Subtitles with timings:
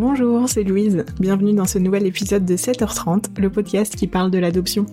[0.00, 1.04] Bonjour, c'est Louise.
[1.18, 4.86] Bienvenue dans ce nouvel épisode de 7h30, le podcast qui parle de l'adoption.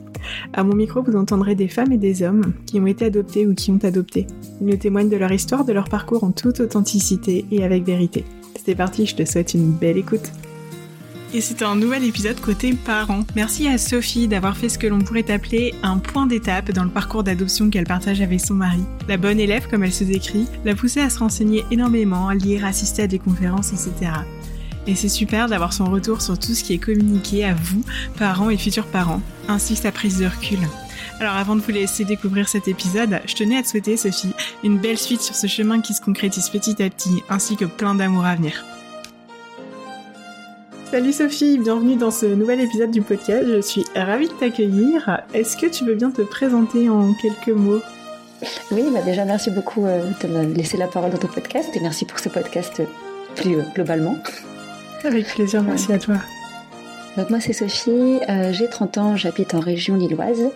[0.51, 3.53] À mon micro, vous entendrez des femmes et des hommes qui ont été adoptés ou
[3.53, 4.25] qui ont adopté.
[4.59, 8.25] Ils nous témoignent de leur histoire, de leur parcours en toute authenticité et avec vérité.
[8.65, 10.31] C'est parti, je te souhaite une belle écoute.
[11.35, 13.25] Et c'est un nouvel épisode côté parents.
[13.35, 16.89] Merci à Sophie d'avoir fait ce que l'on pourrait appeler un point d'étape dans le
[16.89, 18.81] parcours d'adoption qu'elle partage avec son mari.
[19.07, 22.65] La bonne élève, comme elle se décrit, l'a poussée à se renseigner énormément, à lire,
[22.65, 24.11] assister à des conférences, etc.
[24.87, 27.81] Et c'est super d'avoir son retour sur tout ce qui est communiqué à vous,
[28.19, 30.59] parents et futurs parents, ainsi que sa prise de recul.
[31.19, 34.77] Alors avant de vous laisser découvrir cet épisode, je tenais à te souhaiter, Sophie, une
[34.77, 38.25] belle suite sur ce chemin qui se concrétise petit à petit, ainsi que plein d'amour
[38.25, 38.63] à venir.
[40.91, 43.43] Salut Sophie, bienvenue dans ce nouvel épisode du podcast.
[43.47, 45.21] Je suis ravie de t'accueillir.
[45.33, 47.81] Est-ce que tu veux bien te présenter en quelques mots?
[48.71, 51.79] Oui, bah déjà merci beaucoup euh, de me laisser la parole dans ton podcast et
[51.79, 52.83] merci pour ce podcast
[53.35, 54.17] plus euh, globalement.
[55.03, 56.15] Avec plaisir, merci à toi.
[57.17, 60.49] Donc moi c'est Sophie, euh, j'ai 30 ans, j'habite en région lilloise.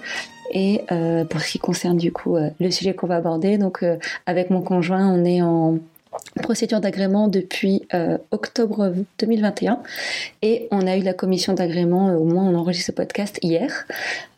[0.52, 3.86] Et euh, pour ce qui concerne du coup euh, le sujet qu'on va aborder, donc
[4.26, 5.78] avec mon conjoint, on est en
[6.42, 7.88] procédure d'agrément depuis
[8.32, 9.80] octobre 2021
[10.42, 13.86] et on a eu la commission d'agrément au moins on enregistre ce podcast hier.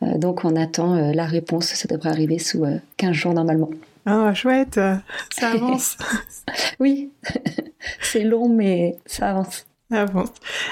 [0.02, 1.66] Donc on attend la réponse.
[1.66, 2.64] Ça devrait arriver sous
[2.98, 3.70] 15 jours normalement.
[4.04, 4.78] Ah chouette.
[5.30, 5.96] Ça avance.
[6.78, 7.10] Oui.
[8.00, 10.06] C'est long mais ça avance ah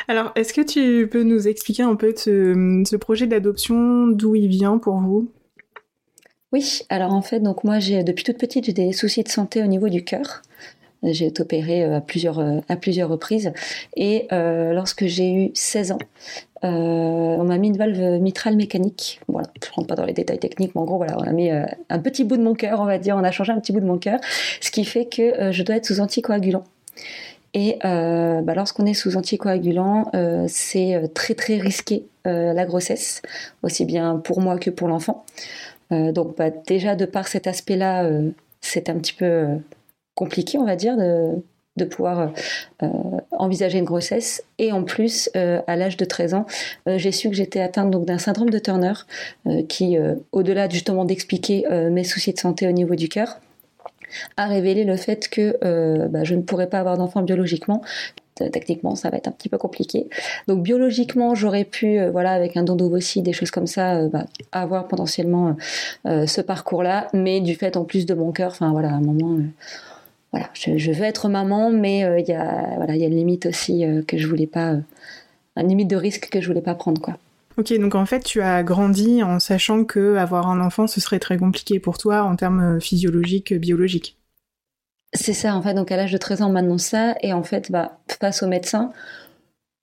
[0.08, 4.78] Alors, est-ce que tu peux nous expliquer un peu ce, projet d'adoption, d'où il vient
[4.78, 5.30] pour vous?
[6.52, 9.62] Oui, alors en fait, donc moi, j'ai depuis toute petite, j'ai des soucis de santé
[9.62, 10.42] au niveau du cœur.
[11.02, 13.52] J'ai été opérée euh, à plusieurs, euh, à plusieurs reprises.
[13.96, 15.98] Et euh, lorsque j'ai eu 16 ans,
[16.62, 19.20] on m'a mis une valve mitrale mécanique.
[19.28, 21.50] Voilà, je rentre pas dans les détails techniques, mais en gros, voilà, on a mis
[21.50, 23.80] un petit bout de mon cœur, on va dire, on a changé un petit bout
[23.80, 24.20] de mon cœur,
[24.60, 26.64] ce qui fait que je dois être sous anticoagulant.
[27.54, 33.22] Et euh, bah, lorsqu'on est sous anticoagulant, euh, c'est euh, très très risqué la grossesse,
[33.62, 35.24] aussi bien pour moi que pour l'enfant.
[35.90, 38.08] donc bah, déjà de par cet aspect-là,
[38.60, 39.46] c'est un petit peu
[40.14, 42.30] compliqué, on va dire, de, pouvoir
[43.32, 44.44] envisager une grossesse.
[44.58, 46.46] Et en plus, à l'âge de 13 ans,
[46.86, 48.92] j'ai su que j'étais atteinte d'un syndrome de Turner,
[49.66, 49.96] qui,
[50.30, 53.40] au-delà justement d'expliquer mes soucis de santé au niveau du cœur,
[54.36, 57.82] a révélé le fait que euh, bah, je ne pourrais pas avoir d'enfant biologiquement
[58.52, 60.08] techniquement ça va être un petit peu compliqué.
[60.48, 64.08] Donc biologiquement j'aurais pu euh, voilà avec un don d'ovocytes des choses comme ça euh,
[64.08, 65.56] bah, avoir potentiellement
[66.06, 69.02] ce parcours là, mais du fait en plus de mon cœur, enfin voilà à un
[69.02, 69.36] moment
[70.32, 73.44] voilà je, veux être maman, mais il y a voilà il y a une limite
[73.44, 74.76] aussi que je voulais pas,
[75.56, 77.18] une limite de risque que je voulais pas prendre quoi.
[77.58, 81.18] Ok, donc en fait, tu as grandi en sachant que avoir un enfant, ce serait
[81.18, 84.16] très compliqué pour toi en termes euh, physiologiques, biologiques.
[85.12, 85.74] C'est ça, en fait.
[85.74, 88.46] Donc à l'âge de 13 ans, on m'annonce ça, et en fait, bah, face au
[88.46, 88.92] médecin,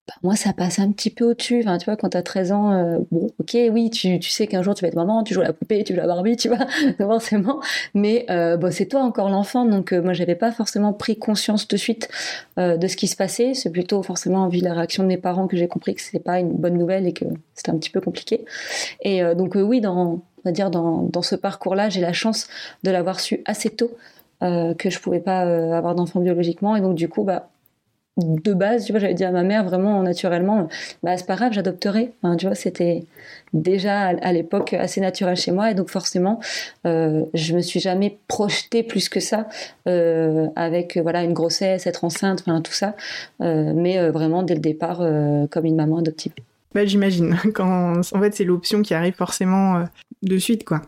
[0.07, 1.59] bah, moi, ça passe un petit peu au-dessus.
[1.61, 4.73] Enfin, tu vois, quand t'as 13 ans, euh, bon, ok, oui, tu, sais qu'un jour
[4.73, 6.65] tu vas être maman, tu joues la poupée, tu joues la Barbie, tu vois,
[6.97, 7.59] forcément.
[7.93, 11.77] Mais euh, c'est toi encore l'enfant, donc euh, moi, j'avais pas forcément pris conscience de
[11.77, 12.07] suite
[12.57, 13.53] de ce qui se passait.
[13.53, 16.39] C'est plutôt forcément, vu la réaction de mes parents, que j'ai compris que c'était pas
[16.39, 18.45] une bonne nouvelle et que c'était un petit peu compliqué.
[19.01, 22.47] Et donc, oui, dans, on dire, dans, ce parcours-là, j'ai la chance
[22.83, 23.91] de l'avoir su assez tôt.
[24.39, 25.41] que je pouvais pas
[25.75, 27.49] avoir d'enfant biologiquement et donc du coup bah
[28.17, 30.67] de base, tu vois, j'avais dit à ma mère vraiment naturellement,
[31.03, 32.13] bah c'est pas grave, j'adopterai.
[32.37, 33.03] tu vois, c'était
[33.53, 36.39] déjà à, l'époque assez naturel chez moi et donc forcément,
[36.85, 39.47] euh, je me suis jamais projetée plus que ça
[39.87, 42.95] euh, avec voilà une grossesse, être enceinte, tout ça,
[43.41, 44.97] euh, mais vraiment dès le départ
[45.49, 46.33] comme une maman adoptive.
[46.73, 49.85] Bah j'imagine quand en fait c'est l'option qui arrive forcément
[50.23, 50.81] de suite quoi.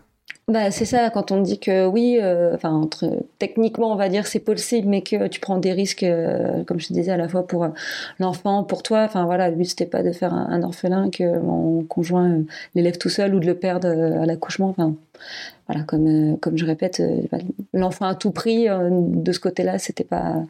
[0.50, 4.40] Bah, c'est ça, quand on dit que oui, euh, entre, techniquement, on va dire c'est
[4.40, 7.66] possible, mais que tu prends des risques, euh, comme je disais, à la fois pour
[7.66, 7.69] euh,
[8.17, 9.03] l'enfant, pour toi.
[9.03, 12.39] Enfin, voilà, le but, c'était pas de faire un, orphelin, que mon conjoint
[12.73, 14.69] l'élève tout seul ou de le perdre à l'accouchement.
[14.69, 14.95] Enfin,
[15.85, 17.00] comme, je répète,
[17.73, 20.44] l'enfant à tout prix, de ce côté-là, c'était pas,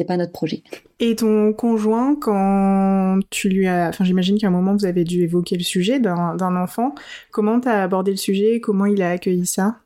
[0.00, 0.62] c'était pas notre projet.
[0.98, 5.22] Et ton conjoint, quand tu lui as, enfin j'imagine qu'à un moment vous avez dû
[5.22, 6.94] évoquer le sujet d'un enfant,
[7.30, 9.76] comment tu as abordé le sujet, comment il a accueilli ça?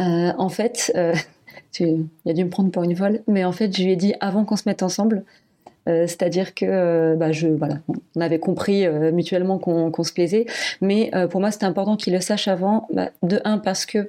[0.00, 1.14] Euh, En fait, euh,
[1.80, 4.14] il a dû me prendre pour une folle, mais en fait je lui ai dit
[4.20, 5.24] avant qu'on se mette ensemble,
[5.86, 7.80] euh, c'est-à-dire que bah, je, voilà,
[8.16, 10.46] on avait compris mutuellement qu'on se plaisait,
[10.80, 14.08] mais pour moi c'était important qu'il le sache avant, bah, de un parce que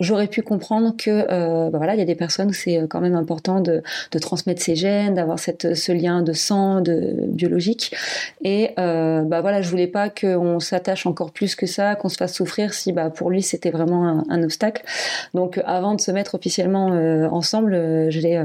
[0.00, 2.86] j'aurais pu comprendre que euh, bah voilà il y a des personnes où c'est euh,
[2.88, 7.14] quand même important de, de transmettre ses gènes d'avoir cette ce lien de sang de
[7.28, 7.94] biologique.
[8.42, 12.16] Et euh, bah voilà je voulais pas qu'on s'attache encore plus que ça qu'on se
[12.16, 14.84] fasse souffrir si bah pour lui c'était vraiment un, obstacle.
[15.32, 17.72] Donc avant de se mettre officiellement euh, ensemble
[18.10, 18.44] je l'ai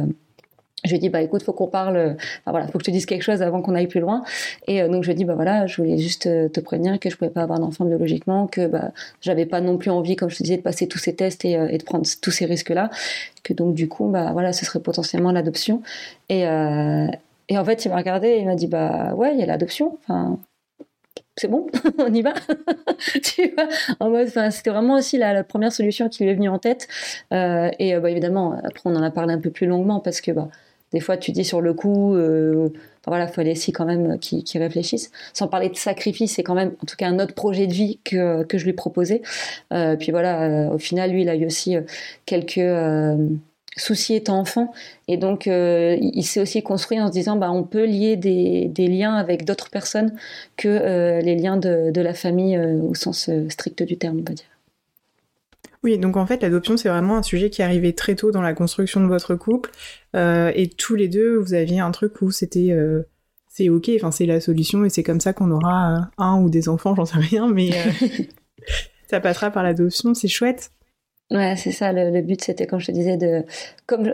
[0.84, 2.92] je lui ai dit bah écoute faut qu'on parle enfin, voilà faut que je te
[2.92, 4.24] dise quelque chose avant qu'on aille plus loin
[4.68, 7.18] et donc je lui ai dit bah voilà je voulais juste te prévenir que je
[7.18, 8.92] pouvais pas avoir d'enfant biologiquement que bah
[9.22, 11.78] j'avais pas non plus envie comme je te disais de passer tous ces tests et,
[11.78, 12.90] de prendre tous ces risques là
[13.44, 15.82] que donc du coup bah voilà ce serait potentiellement l'adoption
[16.30, 19.44] et et en fait il m'a regardé et il m'a dit bah ouais il y
[19.44, 20.40] a l'adoption enfin
[21.40, 21.68] c'est bon,
[21.98, 22.34] on y va.
[23.24, 23.68] tu vois,
[24.00, 26.88] en mode, c'était vraiment aussi la, première solution qui lui est venue en tête.
[27.34, 30.22] Euh, et euh, bah, évidemment, après, on en a parlé un peu plus longuement parce
[30.22, 30.50] que bah,
[30.92, 32.70] des fois, tu dis sur le coup, euh,
[33.08, 35.12] voilà, il fallait aussi quand même qu'ils réfléchissent.
[35.34, 38.00] Sans parler de sacrifice, c'est quand même, en tout cas, un autre projet de vie
[38.04, 39.22] que, que je lui proposais.
[39.72, 41.76] puis voilà, au final, lui, il a eu aussi
[42.26, 42.60] quelques
[43.80, 44.72] souci étant enfant.
[45.08, 48.88] Et donc, euh, il s'est aussi construit en se disant, bah, on peut lier des,
[48.88, 50.14] liens avec d'autres personnes
[50.58, 54.34] que euh, les liens de, la famille euh, au sens strict du terme, on va
[54.34, 54.46] dire.
[55.84, 58.42] Oui, donc en fait, l'adoption, c'est vraiment un sujet qui est arrivé très tôt dans
[58.42, 59.72] la construction de votre couple.
[60.14, 62.76] et tous les deux, vous aviez un truc où c'était...
[63.48, 66.68] c'est ok, enfin c'est la solution et c'est comme ça qu'on aura un ou des
[66.68, 67.70] enfants, j'en sais rien, mais
[69.10, 70.72] ça passera par l'adoption, c'est chouette.
[71.32, 71.92] Ouais, c'est ça.
[71.94, 73.46] Le, but, c'était, comme je te disais, de.
[73.86, 74.12] Comme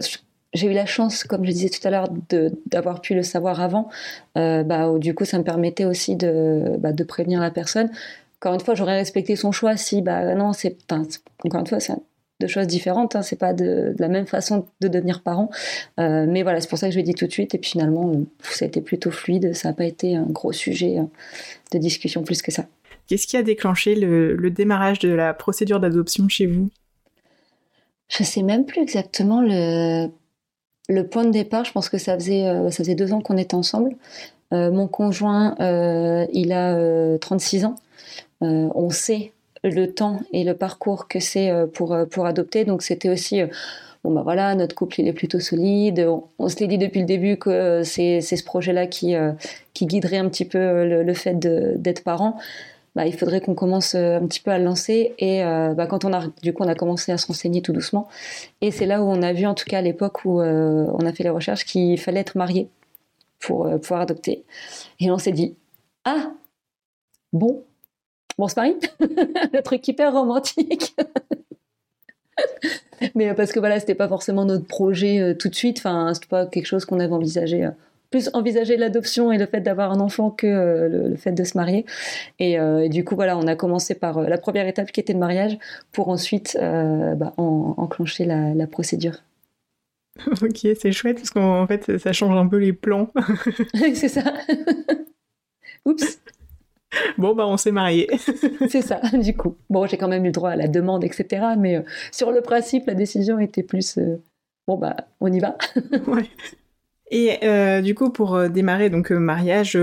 [0.53, 2.09] j'ai eu la chance, comme je disais tout à l'heure,
[2.65, 3.89] d'avoir pu le savoir avant,
[4.37, 7.89] euh, bah, du coup, ça me permettait aussi de, bah, de prévenir la personne.
[8.45, 10.77] Encore une fois, j'aurais respecté son choix si, bah, non, c'est.
[10.91, 11.95] encore une fois, c'est
[12.39, 13.15] deux choses différentes.
[13.15, 15.49] Hein, c'est pas de, la même façon de devenir parent.
[15.99, 17.55] Euh, mais voilà, c'est pour ça que je l'ai dit tout de suite.
[17.55, 19.55] Et puis finalement, euh, ça a été plutôt fluide.
[19.55, 20.97] Ça n'a pas été un gros sujet
[21.71, 22.67] de discussion plus que ça.
[23.07, 26.69] Qu'est-ce qui a déclenché le démarrage de la procédure d'adoption chez vous?
[28.09, 30.05] Je sais même plus exactement le,
[30.87, 31.65] le point de départ.
[31.65, 33.95] Je pense que ça faisait, euh, ça faisait deux ans qu'on était ensemble.
[34.53, 35.55] Euh, mon conjoint,
[36.31, 37.75] il a 36 ans.
[38.41, 39.31] On sait
[39.63, 42.65] le temps et le parcours que c'est pour, pour adopter.
[42.65, 43.41] Donc c'était aussi
[44.03, 46.07] bon bah voilà, notre couple il est plutôt solide.
[46.37, 49.15] On, se l'est dit depuis le début que c'est ce projet-là qui,
[49.73, 52.37] qui guiderait un petit peu le, fait d'être parent.
[52.95, 55.13] Bah, il faudrait qu'on commence euh, un petit peu à le lancer.
[55.19, 57.73] Et euh, bah, quand on a, du coup, on a commencé à se renseigner tout
[57.73, 58.07] doucement.
[58.61, 61.05] Et c'est là où on a vu, en tout cas à l'époque où euh, on
[61.05, 62.69] a fait les recherches, qu'il fallait être marié
[63.39, 64.45] pour pouvoir adopter.
[64.99, 65.55] Et on s'est dit,
[66.05, 66.31] ah,
[67.33, 67.63] bon,
[68.37, 70.95] bon, c'est pareil, le truc hyper romantique.
[73.15, 75.77] Mais parce que voilà, c'était pas forcément notre projet tout de suite.
[75.79, 77.69] Enfin, c'était pas quelque chose qu'on avait envisagé
[78.15, 81.57] plus envisager l'adoption et le fait d'avoir un enfant que euh, le, fait de se
[81.57, 81.85] marier.
[82.41, 85.13] Euh, et, du coup, voilà, on a commencé par euh, la première étape qui était
[85.13, 85.57] le mariage
[85.91, 89.23] pour ensuite bah, enclencher la, procédure.
[90.41, 93.11] Ok, c'est chouette parce qu'en fait, ça change un peu les plans.
[93.93, 94.23] c'est ça.
[95.85, 96.19] Oups.
[97.17, 98.09] Bon, bah, on s'est marié.
[98.69, 99.55] c'est ça, du coup.
[99.69, 101.45] Bon, j'ai quand même eu le droit à la demande, etc.
[101.57, 103.99] Mais sur le principe, la décision était plus.
[104.67, 105.57] bon, bah, on y va.
[106.07, 106.29] ouais.
[107.11, 109.77] Et euh, du coup, pour euh, démarrer donc euh, mariage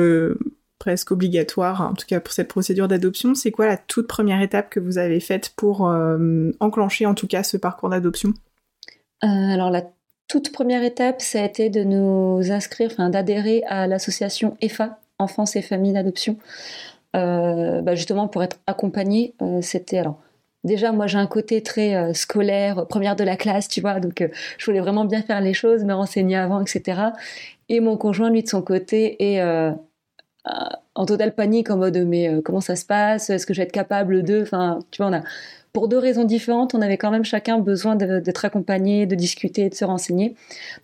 [0.78, 4.68] presque obligatoire, en tout cas pour cette procédure d'adoption, c'est quoi la toute première étape
[4.68, 5.82] que vous avez faite pour
[6.58, 8.34] enclencher en tout cas ce parcours d'adoption?
[9.20, 9.84] Alors la
[10.26, 15.54] toute première étape, ça a été de nous inscrire, enfin d'adhérer à l'association EFA, Enfance
[15.54, 16.36] et Familles d'Adoption,
[17.14, 19.34] bah, justement pour être accompagné.
[19.60, 20.18] C'était alors
[20.64, 24.20] déjà moi j'ai un côté très euh, scolaire, première de la classe, tu vois, donc
[24.20, 24.28] euh,
[24.58, 27.12] je voulais vraiment bien faire les choses, me renseigner avant, etc.
[27.68, 29.72] Et mon conjoint, lui, de son côté, est euh,
[30.94, 33.30] en totale panique en mode mais comment ça se passe?
[33.30, 34.42] Est-ce que je vais être capable de?
[34.42, 35.22] Enfin, tu vois, on a
[35.72, 39.74] pour deux raisons différentes, on avait quand même chacun besoin d'être accompagné, de discuter, de
[39.74, 40.34] se renseigner.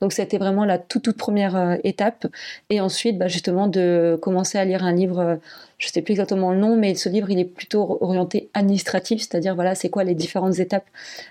[0.00, 2.26] Donc c'était vraiment la toute, toute première euh, étape.
[2.71, 5.37] Et ensuite, bah, justement, de commencer à lire un livre, euh,
[5.76, 9.21] je ne sais plus exactement le nom, mais ce livre, il est plutôt orienté administratif,
[9.21, 10.87] c'est-à-dire, voilà, c'est quoi les différentes étapes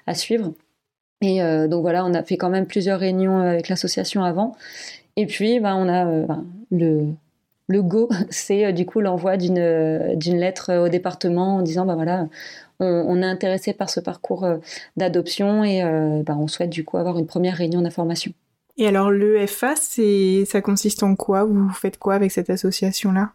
[0.06, 0.54] à suivre.
[1.22, 4.56] Et euh, donc voilà, on a fait quand même plusieurs réunions avec l'association avant.
[5.16, 7.08] Et puis, bah, on a bah, le,
[7.68, 12.28] le go, c'est du coup l'envoi d'une d'une lettre au département en disant bah voilà,
[12.80, 14.58] on, est intéressé par ce parcours euh,
[14.96, 18.32] d'adoption et euh, bah, on souhaite du coup avoir une première réunion d'information.
[18.78, 21.46] Et alors l'EFA, ça consiste en quoi?
[21.46, 23.32] Vous faites quoi avec cette association-là?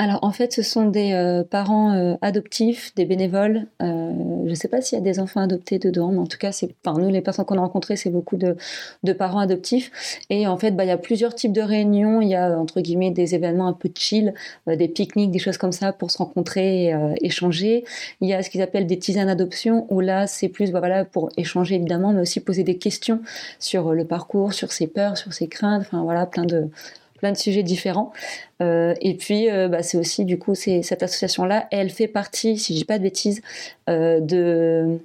[0.00, 3.66] Alors en fait, ce sont des euh, parents euh, adoptifs, des bénévoles.
[3.82, 4.12] Euh,
[4.44, 6.52] je ne sais pas s'il y a des enfants adoptés dedans, mais en tout cas,
[6.52, 8.56] c'est, enfin, nous, les personnes qu'on a rencontrées, c'est beaucoup de,
[9.12, 9.90] parents adoptifs.
[10.30, 12.20] Et en fait, bah, il y a plusieurs types de réunions.
[12.20, 14.34] Il y a entre guillemets des événements un peu chill,
[14.68, 17.84] des pique-niques, des choses comme ça pour se rencontrer et échanger.
[18.20, 21.04] Il y a ce qu'ils appellent des tisanes adoption, où là, c'est plus bah, voilà,
[21.04, 23.20] pour échanger évidemment, mais aussi poser des questions
[23.58, 25.82] sur le parcours, sur ses peurs, sur ses craintes.
[25.86, 26.68] Enfin voilà, plein de
[27.18, 28.12] plein de sujets différents.
[28.62, 32.74] Euh, et puis, euh, bah, c'est aussi, du coup, cette association-là, elle fait partie, si
[32.74, 33.42] je dis pas de bêtises,
[33.90, 34.98] euh, de,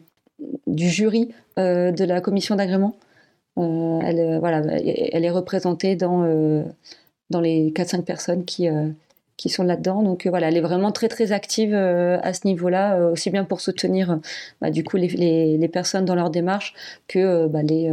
[0.67, 2.95] du jury de la commission d'agrément.
[3.57, 6.23] elle, voilà, elle est représentée dans,
[7.29, 8.67] dans les 4-5 personnes qui,
[9.37, 10.01] qui sont là-dedans.
[10.01, 14.19] Donc voilà, elle est vraiment très très active à ce niveau-là, aussi bien pour soutenir
[14.61, 16.73] bah, du coup les, les, personnes dans leur démarche
[17.07, 17.91] que bah, les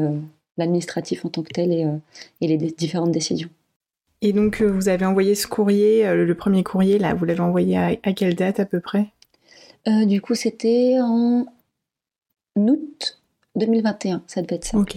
[0.57, 2.01] l'administratif en tant que tel
[2.41, 3.51] et les différentes décisions.
[4.23, 7.91] Et donc, vous avez envoyé ce courrier, le premier courrier, là, vous l'avez envoyé à,
[8.03, 9.07] à, quelle date à peu près?
[9.87, 11.47] Du coup, c'était en
[12.57, 13.21] août
[13.57, 14.79] 2021, ça devait être ça.
[14.79, 14.97] Ok,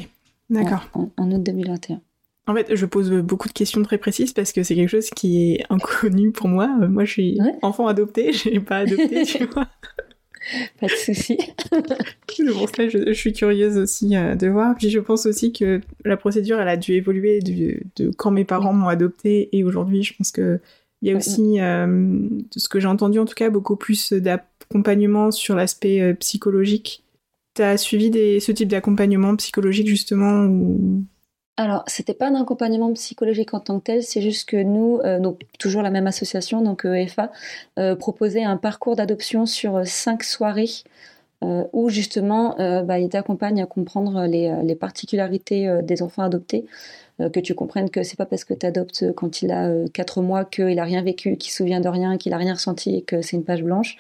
[0.50, 0.90] d'accord.
[0.94, 2.02] en, août 2021.
[2.46, 5.54] En fait, je pose beaucoup de questions très précises parce que c'est quelque chose qui
[5.54, 6.70] est inconnu pour moi.
[6.82, 9.68] Euh, moi, je suis enfant adopté, je n'ai pas adopté, tu vois.
[10.80, 11.38] Pas de souci.
[11.72, 14.76] pour ça, je, je, suis curieuse aussi euh, de voir.
[14.76, 18.46] Puis je pense aussi que la procédure, elle a dû évoluer de, de quand mes
[18.46, 20.60] parents m'ont adopté et aujourd'hui, je pense que
[21.02, 24.14] il y a aussi, euh, de ce que j'ai entendu en tout cas, beaucoup plus
[24.14, 27.04] d'accompagnement sur l'aspect psychologique
[27.56, 31.04] tu as suivi des, ce type d'accompagnement psychologique justement ou...
[31.56, 35.20] Alors, c'était pas un accompagnement psychologique en tant que tel, c'est juste que nous, euh,
[35.60, 37.32] toujours la même association, donc EFA,
[37.78, 40.70] euh, proposait un parcours d'adoption sur euh, cinq soirées
[41.74, 42.56] où justement
[42.86, 46.64] bah, il t'accompagne à comprendre les, particularités des enfants adoptés,
[47.20, 50.46] que tu comprennes que c'est pas parce que tu adoptes quand il a 4 mois
[50.46, 53.22] qu'il a rien vécu, qu'il se souvient de rien, qu'il a rien ressenti et que
[53.22, 53.98] c'est une page blanche,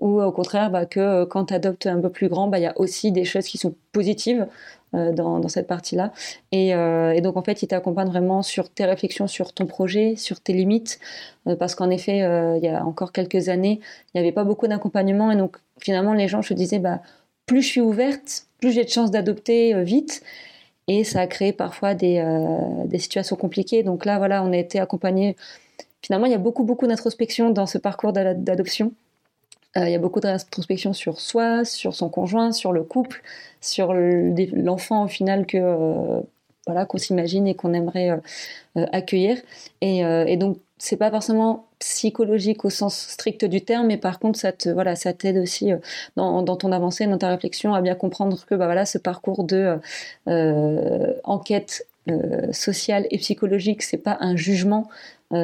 [0.00, 2.66] ou au contraire bah, que quand tu adoptes un peu plus grand, bah, il y
[2.66, 4.48] a aussi des choses qui sont positives
[4.96, 6.12] euh, dans, cette partie-là.
[6.52, 10.40] Euh, et, donc, en fait, il t'accompagne vraiment sur tes réflexions sur ton projet, sur
[10.40, 10.98] tes limites,
[11.46, 14.66] euh, parce qu'en effet, il y a encore quelques années, il n'y avait pas beaucoup
[14.66, 15.30] d'accompagnement.
[15.30, 17.02] Et donc, finalement, les gens se disaient, bah,
[17.46, 20.22] plus je suis ouverte, plus j'ai de chances d'adopter vite.
[20.88, 22.20] Et ça a créé parfois des,
[22.86, 23.84] des, situations compliquées.
[23.84, 25.36] Donc là, voilà, on a été accompagné.
[26.02, 28.92] Finalement, il y a beaucoup, beaucoup d'introspection dans ce parcours d'adoption.
[29.76, 33.22] Euh, il y a beaucoup de rétrospection sur soi, sur son conjoint, sur le couple,
[33.60, 36.20] sur l'enfant au final que euh,
[36.66, 38.10] voilà qu'on s'imagine et qu'on aimerait
[38.76, 39.38] euh, accueillir.
[39.80, 44.38] Et, et donc c'est pas forcément psychologique au sens strict du terme, mais par contre
[44.38, 45.72] ça te voilà ça t'aide aussi
[46.16, 49.78] dans, ton avancée, dans ta réflexion à bien comprendre que bah voilà ce parcours de
[51.24, 51.86] enquête
[52.52, 54.88] sociale et psychologique, c'est pas un jugement,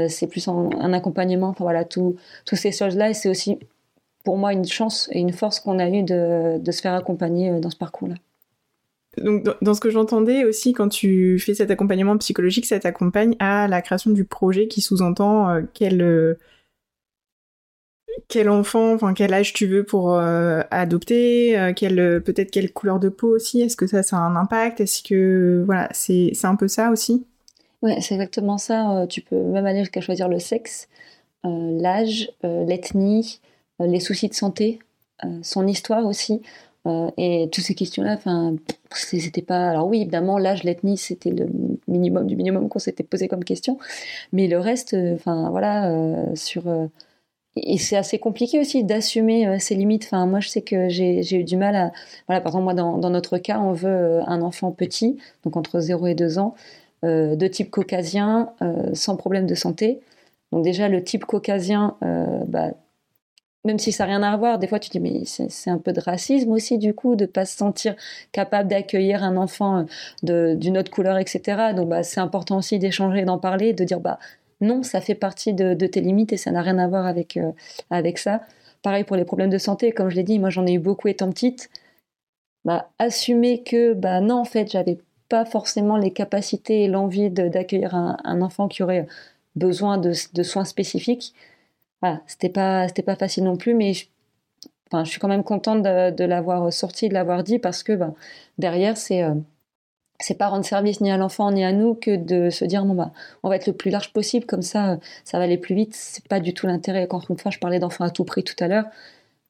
[0.09, 1.49] c'est plus un, accompagnement.
[1.49, 3.59] Enfin voilà, tout, toutes ces choses-là, et c'est aussi
[4.27, 7.61] pour moi une chance et une force qu'on a eu de, se faire accompagner euh,
[7.61, 8.17] dans ce parcours-là.
[9.19, 13.69] Donc, dans ce que j'entendais aussi, quand tu fais cet accompagnement psychologique, ça t'accompagne à
[13.69, 16.35] la création du projet qui sous-entend euh, quel, euh,
[18.27, 21.55] quel enfant, enfin quel âge tu veux pour adopter,
[22.25, 23.61] peut-être quelle couleur de peau aussi.
[23.61, 24.81] Est-ce que ça, ça a un impact?
[24.81, 27.25] Est-ce que voilà, c'est un peu ça aussi?
[27.81, 29.07] Ouais, c'est exactement ça.
[29.09, 30.89] tu peux même aller jusqu'à choisir le sexe,
[31.45, 33.41] l'âge, l'ethnie,
[33.81, 34.79] les soucis de santé,
[35.25, 36.43] euh, son histoire aussi.
[36.87, 38.55] Euh, et toutes ces questions-là, enfin,
[38.93, 39.71] c'était pas.
[39.71, 41.49] Alors oui, évidemment, l'âge, l'ethnie, c'était le
[41.89, 43.79] minimum du minimum qu'on s'était posé comme question.
[44.33, 45.93] Mais le reste, enfin voilà,
[46.37, 46.65] sur.
[47.57, 50.05] et c'est assez compliqué aussi d'assumer ses limites.
[50.05, 51.93] Enfin, moi, je sais que j'ai eu du mal à.
[52.29, 55.81] Voilà, par exemple, moi, dans, dans, notre cas, on veut un enfant petit, donc entre
[55.81, 56.55] 0 et 2 ans,
[57.03, 58.51] de type caucasien,
[58.93, 60.01] sans problème de santé.
[60.53, 61.97] Donc déjà, le type caucasien,
[62.47, 62.71] bah,
[63.67, 65.93] même si ça n'a rien à voir, des fois tu dis mais c'est un peu
[65.93, 67.97] de racisme aussi du coup de pas se sentir
[68.33, 69.87] capable d'accueillir un enfant
[70.29, 71.75] euh, d'une autre couleur, etc.
[71.75, 74.19] Donc bah, c'est important aussi d'échanger, d'en parler, de dire bah
[74.61, 77.53] non, ça fait partie de, tes limites et ça n'a rien à voir avec euh,
[77.91, 78.43] avec ça.
[78.83, 81.09] Pareil pour les problèmes de santé, comme je l'ai dit, moi j'en ai eu beaucoup
[81.09, 81.69] étant petite.
[82.65, 87.95] Bah, assumer que bah non en fait j'avais pas forcément les capacités et l'envie d'accueillir
[87.95, 89.07] un, enfant qui aurait
[89.57, 91.35] besoin de soins spécifiques
[92.03, 94.05] voilà, c'était pas c'était pas facile non plus, mais je,
[95.05, 98.15] suis quand même contente de, l'avoir sorti, de l'avoir dit parce que ben,
[98.59, 99.35] derrière c'est euh,
[100.21, 102.95] c'est pas rendre service ni à l'enfant ni à nous que de se dire bon
[102.95, 103.13] bah
[103.43, 105.95] on va être le plus large possible comme ça ça va aller plus vite.
[105.95, 107.07] C'est pas du tout l'intérêt.
[107.09, 108.87] Quand une fois je parlais d'enfant à tout prix tout à l'heure.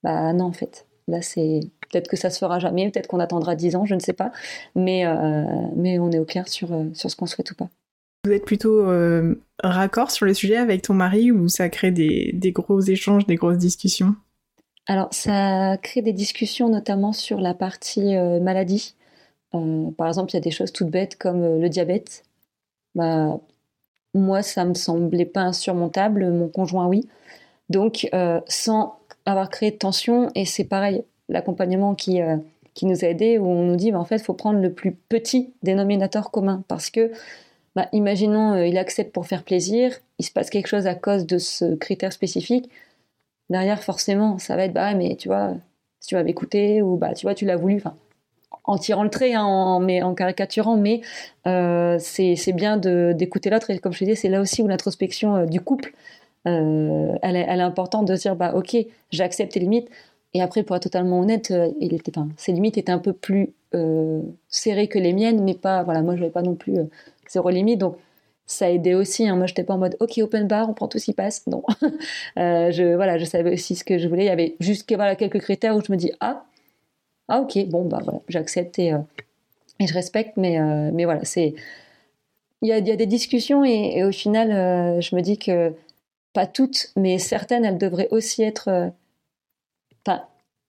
[0.03, 0.87] Bah non en fait.
[1.09, 1.61] Là c'est
[1.91, 4.33] peut-être que ça se fera jamais peut-être qu'on attendra 10 ans je ne sais pas.
[4.75, 7.69] Mais euh, on est au clair euh, sur ce qu'on souhaite ou pas
[8.27, 12.33] vous êtes plutôt euh, raccord sur le sujet avec ton mari ou ça crée des,
[12.53, 14.15] gros échanges, des grosses discussions?
[14.87, 18.95] Alors, ça crée des discussions notamment sur la partie euh, maladie.
[19.55, 22.25] Euh, par exemple, il y a des choses toutes bêtes comme le diabète.
[22.95, 23.39] Bah,
[24.15, 27.09] moi, ça me semblait pas insurmontable, mon conjoint, oui.
[27.69, 28.09] Donc,
[28.47, 32.21] sans avoir créé de tension, et c'est pareil, l'accompagnement qui,
[32.75, 34.73] qui nous a aidés, où on nous dit, bah, en fait, il faut prendre le
[34.73, 37.11] plus petit dénominateur commun, parce que
[37.77, 41.27] bah, imaginons euh, il accepte pour faire plaisir, il se passe quelque chose à cause
[41.27, 42.71] de ce critère spécifique.
[43.51, 45.55] Derrière, forcément, ça va être bah mais tu vois,
[46.01, 47.83] si tu m'avais écouté ou bah tu vois, tu l'as voulu.
[48.65, 51.03] En tirant le trait, hein, en, caricaturant, mais
[51.47, 53.71] euh, c'est bien d'écouter l'autre.
[53.71, 55.93] Et comme je te disais, c'est là aussi où l'introspection euh, du couple,
[56.47, 58.77] elle, est, elle, est, importante de dire, bah, ok,
[59.11, 59.89] j'accepte tes limites.
[60.35, 62.01] Et après, pour être totalement honnête, il
[62.37, 63.53] ses limites étaient un peu plus
[64.49, 66.79] serrées que les miennes, mais pas, voilà, moi, je n'avais pas non plus
[67.31, 67.79] zéro limite.
[67.79, 67.97] Donc,
[68.47, 69.27] ça a aidé aussi.
[69.29, 69.37] Hein.
[69.37, 71.47] Moi, j'étais pas en mode OK, open bar, on prend tout s'y passe.
[71.47, 71.63] Non.
[72.37, 74.25] je, voilà, je savais aussi ce que je voulais.
[74.25, 76.45] Il y avait juste voilà, quelques critères où je me dis Ah,
[77.29, 78.99] ah ok, bon, bah voilà, j'accepte et, euh,
[79.81, 81.55] et, je respecte, mais, euh, mais voilà, c'est.
[82.63, 85.75] Il y a, y a, des discussions et, au final, euh, je me dis que
[86.33, 88.93] pas toutes, mais certaines, elles devraient aussi être.
[90.07, 90.23] Enfin,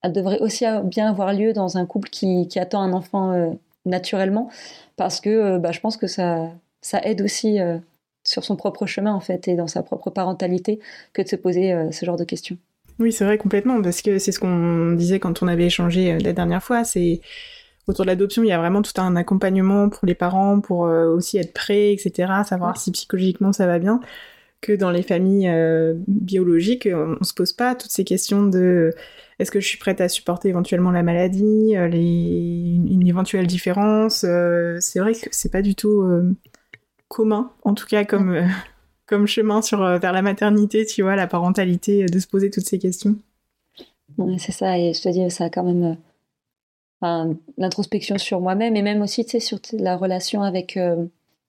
[0.04, 4.50] elles devraient aussi bien avoir lieu dans un couple qui, qui attend un enfant naturellement,
[4.98, 6.52] parce que bah, je pense que ça,
[6.82, 7.60] ça aide aussi
[8.24, 10.80] sur son propre chemin, en fait, et dans sa propre parentalité,
[11.14, 12.58] que de se poser ce genre de questions.
[13.00, 16.20] Oui, c'est vrai complètement, parce que c'est ce qu'on disait quand on avait échangé euh,
[16.20, 17.22] la dernière fois, c'est
[17.88, 21.08] autour de l'adoption, il y a vraiment tout un accompagnement pour les parents, pour euh,
[21.08, 24.00] aussi être prêts, etc., savoir si psychologiquement ça va bien,
[24.62, 28.94] que dans les familles euh, biologiques, on, se pose pas toutes ces questions de
[29.40, 34.26] est-ce que je suis prête à supporter éventuellement la maladie, les, une éventuelle différence.
[34.80, 36.04] c'est vrai que c'est pas du tout
[37.08, 38.48] commun, en tout cas comme
[39.08, 42.66] comme chemin euh, vers la maternité, tu vois, la parentalité, euh, de se poser toutes
[42.66, 43.16] ces questions.
[44.38, 45.98] c'est ça, et je te dis, ça a quand même
[47.04, 50.78] euh, l'introspection sur moi-même et même aussi, tu sais, sur la relation avec,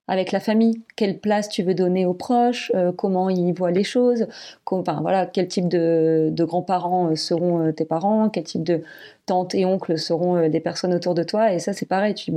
[0.09, 0.83] avec la famille.
[0.97, 4.27] Quelle place tu veux donner aux proches, comment ils voient les choses,
[4.67, 8.83] enfin, voilà, quel type de, grands-parents seront tes parents, quel type de
[9.27, 11.53] tantes et oncles seront des personnes autour de toi.
[11.53, 12.37] Et ça, c'est pareil, tu dis,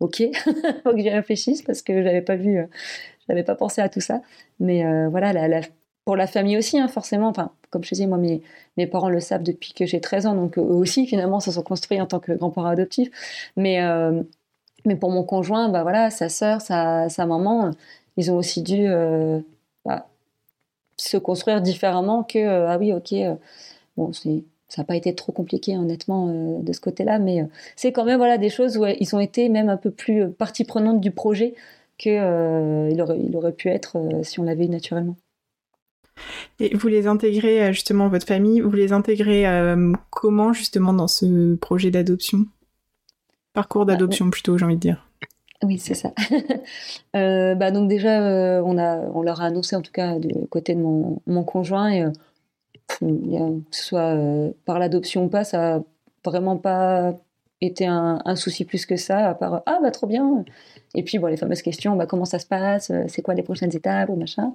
[0.00, 0.22] ok,
[0.82, 2.66] faut que j'y réfléchisse parce que j'avais pas vu
[3.30, 4.20] n'avais pas pensé à tout ça.
[4.58, 5.32] Mais euh, voilà,
[6.04, 7.28] pour la famille aussi, hein, forcément.
[7.28, 10.58] Enfin, comme je disais, moi, mes, parents le savent depuis que j'ai 13 ans, donc
[10.58, 13.10] eux aussi, finalement, se sont construits en tant que grands-parents adoptifs.
[13.56, 14.22] Mais, euh,
[14.84, 17.72] mais pour mon conjoint, bah voilà, sa sœur, sa, sa maman,
[18.16, 19.40] ils ont aussi dû euh,
[19.84, 20.08] bah,
[20.96, 23.14] se construire différemment que ah oui, ok,
[23.96, 28.04] bon, c'est ça n'a pas été trop compliqué honnêtement de ce côté-là, mais c'est quand
[28.04, 31.10] même voilà des choses où ils ont été même un peu plus partie prenante du
[31.10, 31.54] projet
[32.00, 35.16] qu'il euh, aurait, il aurait pu être euh, si on l'avait eu naturellement.
[36.58, 39.44] Et vous les intégrez euh, justement votre famille, vous les intégrez
[40.08, 42.46] comment justement dans ce projet d'adoption?
[43.52, 45.06] Parcours bah, d'adoption plutôt, j'ai envie de dire.
[45.62, 46.12] Oui, c'est ça.
[47.14, 50.80] bah, donc déjà, on, a, on leur a annoncé en tout cas du côté de
[50.80, 52.04] mon, mon conjoint, et,
[52.88, 53.06] que
[53.70, 54.16] ce soit
[54.64, 55.84] par l'adoption ou pas, ça n'a
[56.24, 57.14] vraiment pas
[57.60, 60.44] été un, un, souci plus que ça, à part ah bah trop bien,
[60.94, 63.42] et puis, bon, les fameuses questions, bah, comment ça se passe, euh, c'est quoi les
[63.42, 64.52] prochaines étapes, ou machin.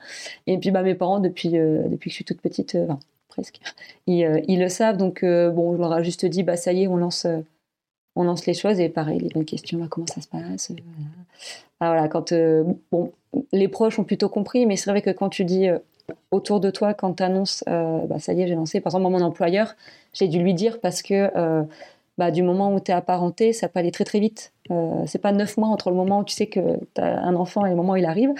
[0.47, 2.99] Et puis, bah, mes parents, depuis, euh, depuis que je suis toute petite, euh, enfin,
[3.29, 3.59] presque,
[4.07, 4.97] ils, ils, le savent.
[4.97, 7.27] Donc, bon, je leur ai juste dit, bah, ça y est, on lance,
[8.15, 8.79] on lance les choses.
[8.79, 10.71] Et pareil, les bonnes questions, bah, comment ça se passe.
[10.71, 11.09] Voilà.
[11.79, 12.33] Ah, voilà, quand,
[12.91, 13.11] bon,
[13.51, 15.67] les proches ont plutôt compris, mais c'est vrai que quand tu dis
[16.31, 19.21] autour de toi, quand tu annonces, bah, ça y est, j'ai lancé, par exemple, mon
[19.21, 19.75] employeur,
[20.13, 21.29] j'ai dû lui dire parce que
[22.17, 24.53] bah, du moment où tu es apparenté, ça peut aller très très vite.
[24.71, 27.35] Euh, c'est pas neuf mois entre le moment où tu sais que tu as un
[27.35, 28.31] enfant et le moment où il arrive.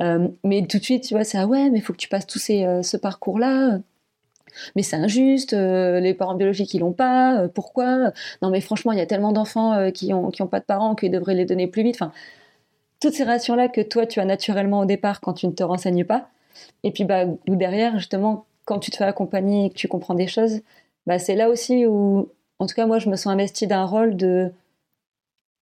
[0.00, 2.08] Euh, mais tout de suite, tu vois, c'est ah ouais, mais il faut que tu
[2.08, 3.78] passes tout euh, ce parcours-là.
[4.76, 8.12] Mais c'est injuste, euh, les parents biologiques ils l'ont pas, pourquoi?
[8.42, 10.94] Non mais franchement, il y a tellement d'enfants qui ont, qui ont pas de parents
[10.94, 11.96] qu'ils devraient les donner plus vite.
[11.96, 12.12] Enfin,
[13.00, 16.04] toutes ces réactions-là que toi tu as naturellement au départ quand tu ne te renseignes
[16.04, 16.28] pas.
[16.84, 20.26] Et puis bah, derrière, justement, quand tu te fais accompagner et que tu comprends des
[20.26, 20.60] choses,
[21.06, 24.16] bah, c'est là aussi où en tout cas, moi, je me sens investie d'un rôle
[24.16, 24.52] de,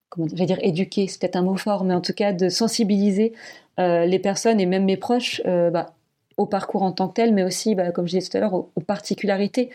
[0.09, 2.49] comment je vais dire, éduquer, c'est peut-être un mot fort, mais en tout cas de
[2.49, 3.33] sensibiliser
[3.81, 5.95] euh, les personnes et même mes proches euh, bah,
[6.37, 8.55] au parcours en tant que tel, mais aussi, bah, comme je disais tout à l'heure,
[8.55, 9.71] aux, particularités.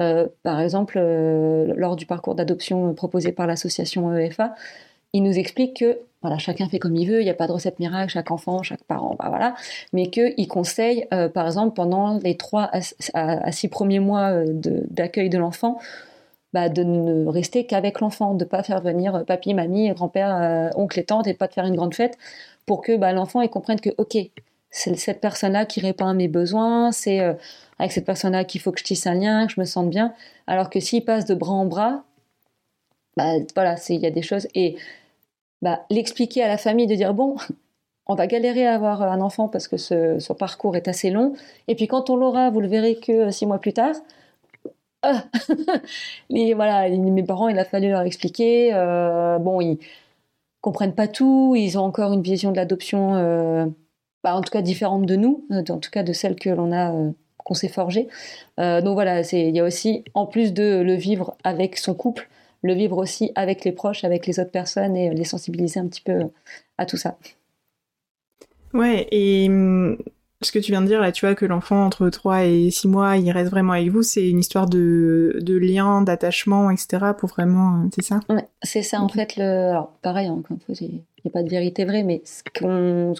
[0.00, 0.98] Euh, par exemple,
[1.76, 4.54] lors du parcours d'adoption proposé par l'association EFA,
[5.12, 7.52] il nous explique que voilà, chacun fait comme il veut, il n'y a pas de
[7.52, 9.54] recette miracle, chaque enfant, chaque parent, bah voilà,
[9.92, 12.70] mais qu'il conseille, par exemple, pendant les trois
[13.12, 14.42] à, six premiers mois
[14.90, 15.78] d'accueil de l'enfant,
[16.54, 20.70] bah, de ne rester qu'avec l'enfant, de ne pas faire venir papy, mamie, grand-père, euh,
[20.76, 22.16] oncle et tante et pas de faire une grande fête
[22.64, 24.16] pour que bah, l'enfant comprenne que, ok,
[24.74, 27.34] c'est cette personne-là qui répond à mes besoins, c'est euh,
[27.78, 30.14] avec cette personne-là qu'il faut que je tisse un lien, que je me sente bien.
[30.48, 32.02] Alors que s'il passe de bras en bras,
[33.16, 34.48] bah, voilà, il y a des choses.
[34.56, 34.76] Et
[35.62, 37.36] bah, l'expliquer à la famille, de dire, bon,
[38.06, 41.34] on va galérer à avoir un enfant parce que ce, parcours est assez long.
[41.68, 43.94] Et puis quand on l'aura, vous le verrez que six mois plus tard.
[46.30, 48.74] mais voilà, mes parents, il a fallu leur expliquer.
[48.74, 49.78] Euh, bon, ils
[50.60, 51.54] comprennent pas tout.
[51.56, 53.66] Ils ont encore une vision de l'adoption, euh,
[54.24, 56.72] bah, en tout cas différente de nous, euh, en tout cas de celle que l'on
[56.72, 56.92] a,
[57.38, 58.08] qu'on s'est forgée.
[58.58, 62.28] donc voilà, il y a aussi, en plus de le vivre avec son couple,
[62.62, 66.00] le vivre aussi avec les proches, avec les autres personnes et les sensibiliser un petit
[66.00, 66.22] peu
[66.78, 67.18] à tout ça.
[68.72, 69.98] Ouais, et hum,
[70.44, 72.88] ce que tu viens de dire là, tu vois, que l'enfant entre 3 et 6
[72.88, 77.12] mois, il reste vraiment avec vous, c'est une histoire de, de lien, d'attachement, etc.
[77.18, 78.20] pour vraiment, euh, c'est ça?
[78.28, 79.36] Ouais, c'est ça en fait.
[79.36, 79.70] Le...
[79.70, 80.74] Alors pareil, encore une fois,
[81.24, 82.42] n'y a pas de vérité vraie, mais ce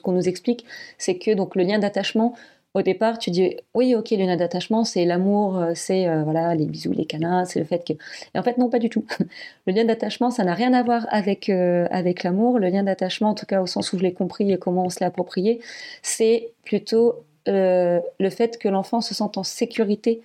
[0.01, 0.65] qu'on, nous explique,
[0.99, 2.35] c'est que donc le lien d'attachement,
[2.75, 6.55] au départ, tu dis oui, ok, le lien d'attachement, c'est l'amour, euh, c'est euh, voilà
[6.57, 7.93] les bisous, les câlins, c'est le fait que.
[7.93, 9.05] Et en fait, non, pas du tout.
[9.67, 12.59] le lien d'attachement, ça n'a rien à voir avec euh, avec l'amour.
[12.59, 14.91] Le lien d'attachement, en tout cas au sens où je l'ai compris et comment on
[14.91, 15.61] se l'a approprié,
[16.03, 20.23] c'est plutôt le fait que l'enfant se sente en sécurité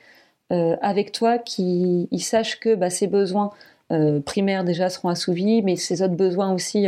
[0.50, 3.52] avec toi, qu'il sache que bah, ses besoins
[4.26, 6.88] primaires déjà seront assouvis, mais ses autres besoins aussi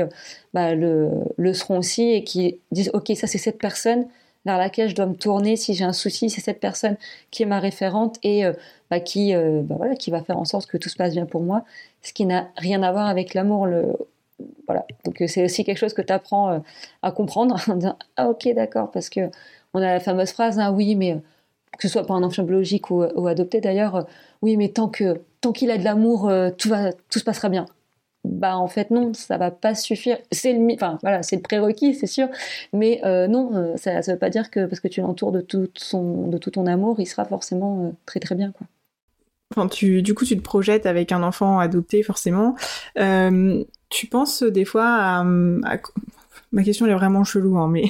[0.54, 4.06] bah, le, seront aussi, et qui disent ok, ça c'est cette personne
[4.46, 6.98] vers laquelle je dois me tourner si j'ai un souci, c'est cette personne
[7.30, 8.54] qui est ma référente et euh,
[8.90, 11.26] bah, qui, euh, bah, voilà, qui va faire en sorte que tout se passe bien
[11.26, 11.64] pour moi,
[12.02, 13.68] ce qui n'a rien à voir avec l'amour.
[13.68, 13.94] Le...
[14.66, 14.86] Voilà.
[15.06, 16.62] Donc euh, c'est aussi quelque chose que tu apprends
[17.02, 19.30] à comprendre en disant Ah ok d'accord, parce que
[19.74, 21.18] on a la fameuse phrase hein, oui mais
[21.78, 24.08] que ce soit par un enfant biologique ou, ou adopté d'ailleurs,
[24.42, 27.66] oui mais tant que tant qu'il a de l'amour, tout va tout se passera bien
[28.24, 30.18] bah en fait non, ça va pas suffire.
[30.32, 32.28] C'est le, enfin voilà, c'est le prérequis, c'est sûr,
[32.74, 35.42] mais euh, non, euh, ça, ne veut pas dire que parce que tu l'entoures de
[35.42, 38.68] tout son, de tout ton amour, il sera forcément euh, très très bien quoi.
[39.54, 42.56] Enfin, tu, du coup, tu te projettes avec un enfant adopté forcément.
[42.96, 47.84] tu penses des fois à, ma question elle est vraiment chelou, hein, mais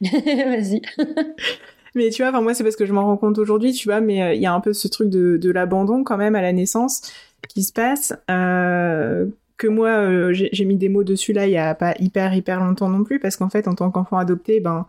[0.00, 0.80] vas-y.
[1.94, 4.36] Mais tu vois, moi c'est parce que je m'en rends compte aujourd'hui, tu vois, mais
[4.36, 7.02] il y a un peu ce truc de, de l'abandon quand même à la naissance
[7.48, 8.14] qui se passe.
[8.30, 9.26] Euh,
[9.62, 12.60] que moi, euh, j'ai mis des mots dessus là il y a pas hyper hyper
[12.60, 14.86] longtemps non plus, parce qu'en fait, en tant qu'enfant adopté, ben,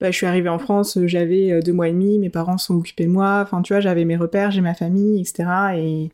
[0.00, 2.58] bah, je suis arrivée en France, euh, j'avais euh, deux mois et demi, mes parents
[2.58, 5.44] sont occupés de moi, enfin, tu vois, j'avais mes repères, j'ai ma famille, etc.
[5.76, 6.10] Et,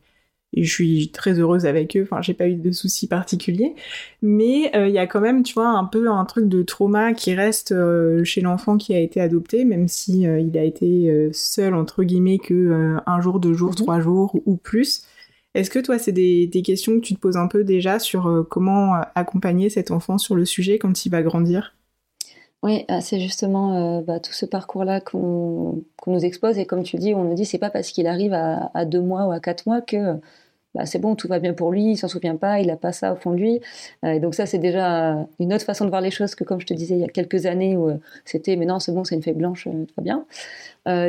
[0.53, 3.75] et, je suis très heureuse avec eux, enfin, j'ai pas eu de soucis particuliers.
[4.21, 7.33] Mais il y a quand même, tu vois, un peu un truc de trauma qui
[7.33, 7.73] reste
[8.23, 12.97] chez l'enfant qui a été adopté, même si il a été seul, entre guillemets, que
[13.05, 13.75] un jour, deux jours, mhm.
[13.75, 15.03] trois jours ou plus.
[15.55, 18.43] Est-ce que toi, c'est des, questions que tu te poses un peu déjà sur euh,
[18.43, 21.75] comment euh, accompagner cet enfant sur le sujet quand il va grandir?
[22.63, 26.97] Oui, ah, c'est justement euh, bah, tout ce parcours-là qu'on nous expose et comme tu
[26.97, 29.65] dis, on nous dit c'est pas parce qu'il arrive à, deux mois ou à quatre
[29.65, 30.15] mois que
[30.75, 32.91] bah, c'est bon, tout va bien pour lui, il s'en souvient pas, il n'a pas
[32.91, 33.61] ça au fond de lui.
[34.03, 36.67] et donc ça, c'est déjà une autre façon de voir les choses que comme je
[36.67, 37.91] te disais il y a quelques années où
[38.25, 40.25] c'était mais non c'est bon, c'est une feuille blanche, tout va bien.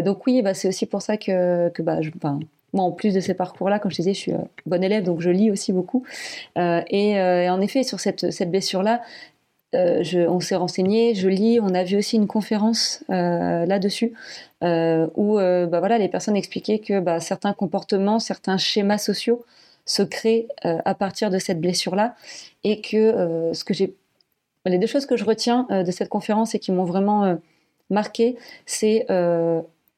[0.03, 1.71] donc oui, bah, c'est aussi pour ça que,
[2.73, 5.21] moi, en plus de ces parcours-là, comme je disais, je suis euh, bonne élève, donc
[5.21, 6.05] je lis aussi beaucoup.
[6.59, 9.03] Euh, et, euh, en effet, sur cette blessure-là,
[9.73, 14.13] on s'est renseigné, je lis, on a vu aussi une conférence là-dessus
[14.63, 19.45] où bah, voilà, les personnes expliquaient que bah, certains comportements, certains schémas sociaux
[19.87, 22.15] se créent à partir de cette blessure-là
[22.65, 23.73] et que ce que
[24.67, 27.39] les deux choses que je retiens de cette conférence et qui m'ont vraiment
[27.91, 29.07] marqué, c'est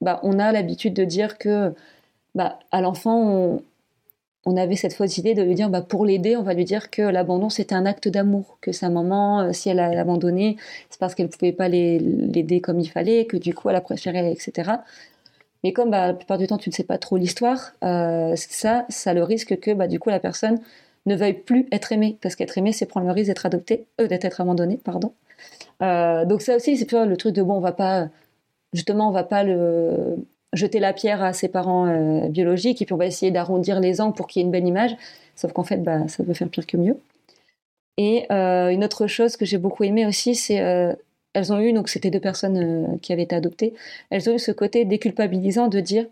[0.02, 1.72] bah, on a l'habitude de dire que
[2.34, 3.62] bah, à l'enfant, on,
[4.56, 7.02] avait cette fausse idée de lui dire, bah, pour l'aider, on va lui dire que
[7.02, 10.56] l'abandon, c'était un acte d'amour, que sa maman, euh, si elle a abandonné,
[10.90, 13.80] c'est parce qu'elle ne pouvait pas l'aider comme il fallait, que du coup, elle a
[13.80, 14.72] préféré, etc.
[15.62, 18.84] Mais comme bah, la plupart du temps, tu ne sais pas trop l'histoire, euh, ça,
[18.88, 20.60] ça le risque que bah, du coup, la personne
[21.06, 24.08] ne veuille plus être aimée, parce qu'être aimée, c'est prendre le risque d'être adopté, euh,
[24.08, 25.12] d'être abandonné, pardon.
[25.80, 28.08] donc ça aussi, c'est le truc de bon, on va pas,
[28.72, 30.16] justement, on va pas le,
[30.52, 34.00] jeter la pierre à ses parents euh, biologiques et puis on va essayer d'arrondir les
[34.00, 34.96] angles pour qu'il y ait une bonne image.
[35.34, 36.98] Sauf qu'en fait, bah, ça peut faire pire que mieux.
[37.96, 40.94] Et euh, une autre chose que j'ai beaucoup aimé aussi, c'est euh,
[41.34, 43.74] elles ont eu, donc c'était deux personnes qui avaient été adoptées,
[44.10, 46.06] elles ont eu ce côté déculpabilisant de dire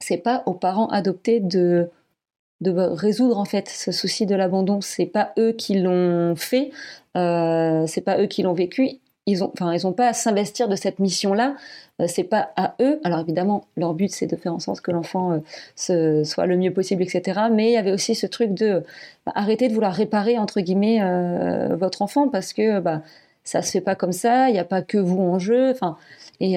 [0.00, 1.90] c'est pas aux parents adoptés de
[2.62, 4.80] de résoudre en fait ce souci de l'abandon.
[4.80, 6.70] C'est pas eux qui l'ont fait,
[7.14, 10.76] c'est pas eux qui l'ont vécu ils ont, enfin, ils ont pas à s'investir de
[10.76, 11.56] cette mission-là.
[12.00, 13.00] Euh, c'est pas à eux.
[13.04, 15.40] Alors évidemment, leur but c'est de faire en sorte que l'enfant
[15.90, 17.42] euh, soit le mieux possible, etc.
[17.52, 18.82] Mais il y avait aussi ce truc de
[19.26, 23.02] bah, arrêter de vouloir réparer entre guillemets euh, votre enfant parce que bah
[23.44, 24.48] ça se fait pas comme ça.
[24.48, 25.70] Il n'y a pas que vous en jeu.
[25.70, 25.96] Enfin,
[26.40, 26.56] et,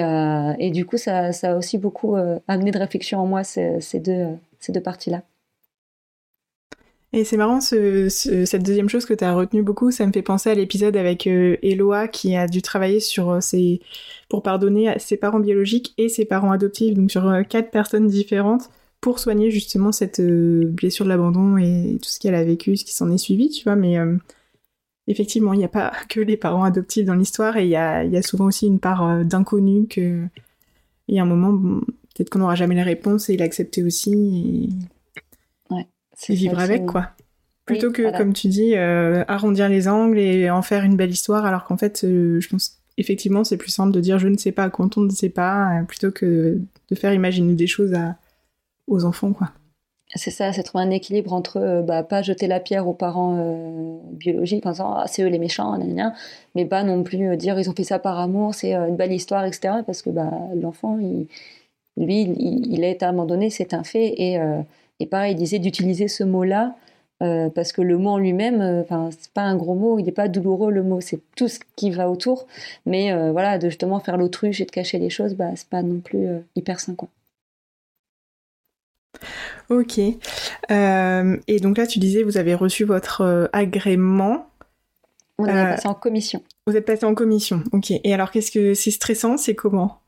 [0.60, 2.16] et du coup, ça, ça, a aussi beaucoup
[2.48, 4.28] amené de réflexion en moi ces deux,
[4.60, 5.22] ces deux parties-là.
[7.16, 10.50] Et c'est marrant, cette deuxième chose que tu as retenu beaucoup, ça me fait penser
[10.50, 13.80] à l'épisode avec euh, Eloa qui a dû travailler sur euh, ses,
[14.28, 18.08] pour pardonner à ses parents biologiques et ses parents adoptifs, donc sur euh, quatre personnes
[18.08, 22.84] différentes, pour soigner justement cette blessure de l'abandon et tout ce qu'elle a vécu, ce
[22.84, 23.78] qui s'en est suivi, tu vois.
[23.78, 23.96] Mais
[25.08, 28.22] effectivement, il n'y a pas que les parents adoptifs dans l'histoire et il y a,
[28.24, 30.26] souvent aussi une part d'inconnu que.
[31.08, 31.82] Il y a un moment,
[32.16, 34.70] peut-être qu'on n'aura jamais les réponses et l'accepter aussi.
[36.16, 37.10] C'est vivre avec, quoi.
[37.66, 41.66] Plutôt que, comme tu dis, arrondir les angles et en faire une belle histoire, alors
[41.66, 44.98] qu'en fait, je pense effectivement, c'est plus simple de dire je ne sais pas quand
[44.98, 48.16] on ne sait pas, plutôt que de faire imaginer des choses à,
[48.88, 49.52] aux enfants, quoi.
[50.18, 53.36] C'est ça, c'est trouver un équilibre entre euh, bah, pas jeter la pierre aux parents
[53.38, 55.78] euh, biologiques en disant ah, c'est eux les méchants,
[56.54, 59.12] mais pas non plus euh, dire ils ont fait ça par amour, c'est une belle
[59.12, 59.80] histoire, etc.
[59.86, 61.28] Parce que bah, l'enfant, lui,
[61.98, 64.14] il, il, a été abandonné, c'est un fait.
[64.18, 64.40] Et,
[65.00, 66.76] et pareil, il disait d'utiliser ce mot-là
[67.20, 70.28] parce que le mot en lui-même, enfin c'est pas un gros mot, il n'est pas
[70.28, 72.46] douloureux le mot, c'est tout ce qui va autour.
[72.86, 76.02] Mais voilà, de justement faire l'autruche et de cacher les choses, bah, c'est pas non
[76.02, 76.94] plus hyper sain.
[76.94, 77.08] Quoi.
[79.70, 80.00] Ok.
[80.72, 84.48] Euh, et donc là, tu disais, vous avez reçu votre euh, agrément.
[85.38, 86.42] On est euh, passé en commission.
[86.68, 87.92] Vous êtes passé en commission, ok.
[87.92, 90.00] Et alors, qu'est-ce que c'est stressant C'est comment?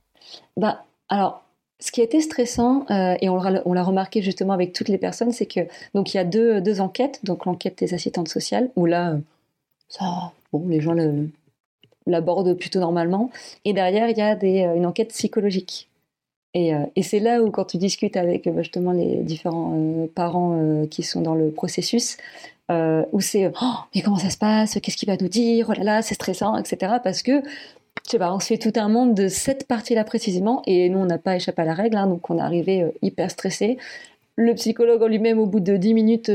[0.56, 1.43] Bah, alors,
[1.80, 5.46] ce qui a été stressant, et on l'a remarqué justement avec toutes les personnes, c'est
[5.46, 5.62] que
[5.94, 7.20] donc il y a deux, enquêtes.
[7.24, 9.18] Donc l'enquête des assistantes sociales, où là,
[9.88, 10.96] ça, bon, les gens
[12.08, 13.30] l'abordent plutôt normalement.
[13.63, 15.88] Et derrière, il y a des, une enquête psychologique.
[16.58, 20.86] Euh, et, c'est là où, quand tu discutes avec euh, justement les différents euh, parents
[20.90, 22.18] qui sont dans le processus,
[22.70, 24.78] où c'est oh, mais comment ça se passe?
[24.82, 25.68] Qu'est-ce qu'il va nous dire?
[25.70, 26.96] Oh là là, c'est stressant, etc.
[27.02, 27.42] Parce que
[28.20, 31.36] on se fait tout un monde de cette partie-là précisément, et nous on n'a pas
[31.36, 33.78] échappé à la règle, hein, donc on est arrivé hyper stressé.
[34.36, 36.32] Le psychologue en lui-même, au bout de 10 minutes,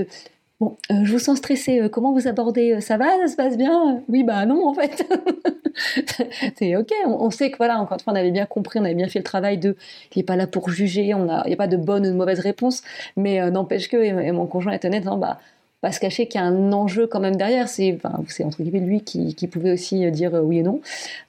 [0.60, 4.00] Bon, je vous sens stressé, comment vous abordez Ça va Ça se passe bien?
[4.08, 5.04] Oui, bah non, en fait.
[6.56, 6.92] c'est ok.
[7.04, 9.18] On, sait que voilà, encore une fois, on avait bien compris, on avait bien fait
[9.18, 9.76] le travail de.
[10.14, 12.40] Il n'est pas là pour juger, il n'y a pas de bonne ou de mauvaise
[12.40, 12.82] réponse,
[13.16, 15.40] mais euh, n'empêche que, et, mon conjoint est honnête, non, bah,
[15.82, 17.68] pas se cacher qu'il y a un enjeu quand même derrière.
[17.68, 18.14] C'est enfin,
[18.44, 20.80] entre guillemets lui qui, pouvait aussi euh, dire euh, oui et non.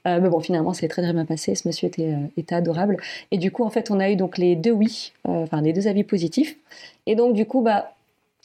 [0.06, 1.54] mais bon, finalement, c'est très très bien passé.
[1.54, 2.96] Ce monsieur était, adorable.
[3.30, 5.88] Et du coup, en fait, on a eu donc les deux oui, enfin les deux
[5.88, 6.56] avis positifs.
[7.06, 7.92] Et donc, du coup, bah,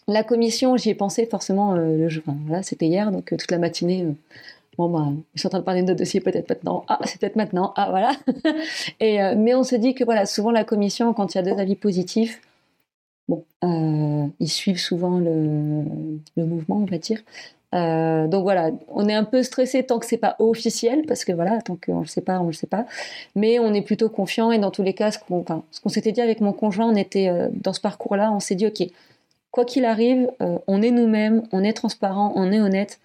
[0.08, 1.74] la commission, j'y ai pensé forcément.
[1.76, 4.06] le enfin, voilà, c'était hier, donc toute la matinée
[4.80, 6.86] bon bah, je suis en train de parler de notre dossier peut-être maintenant.
[6.88, 7.74] Ah, c'est peut-être maintenant.
[7.76, 8.12] Ah, voilà.
[9.00, 11.44] et, euh, mais on se dit que voilà, souvent la commission, quand il y a
[11.44, 12.42] deux avis positifs,
[13.30, 15.86] bon, euh, ils suivent souvent le,
[16.36, 17.20] mouvement, on va dire.
[17.76, 21.32] Euh, donc voilà, on est un peu stressé tant que c'est pas officiel, parce que
[21.32, 22.86] voilà, tant qu'on le sait pas, on le sait pas.
[23.36, 26.42] Mais on est plutôt confiant et dans tous les cas, ce qu'on, s'était dit avec
[26.42, 28.84] mon conjoint, on était dans ce parcours-là, on s'est dit ok,
[29.52, 33.00] quoi qu'il arrive, on est nous-mêmes, on est transparent, on est honnête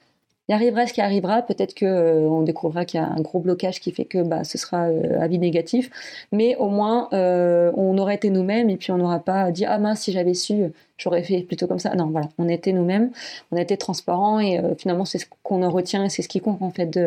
[0.49, 1.43] il arrivera ce qui arrivera.
[1.43, 4.45] Peut-être que euh, on découvrira qu'il y a un gros blocage qui fait que bah,
[4.45, 5.91] ce sera euh, avis négatif.
[6.33, 9.79] Mais au moins, euh, on aurait été nous-mêmes et puis on n'aura pas dit ah
[9.79, 11.95] mince si j'avais su, j'aurais fait plutôt comme ça.
[11.95, 13.11] Non, voilà, on était nous-mêmes,
[13.53, 16.41] on a été transparents et finalement c'est ce qu'on en retient et c'est ce qui
[16.41, 16.99] compte en fait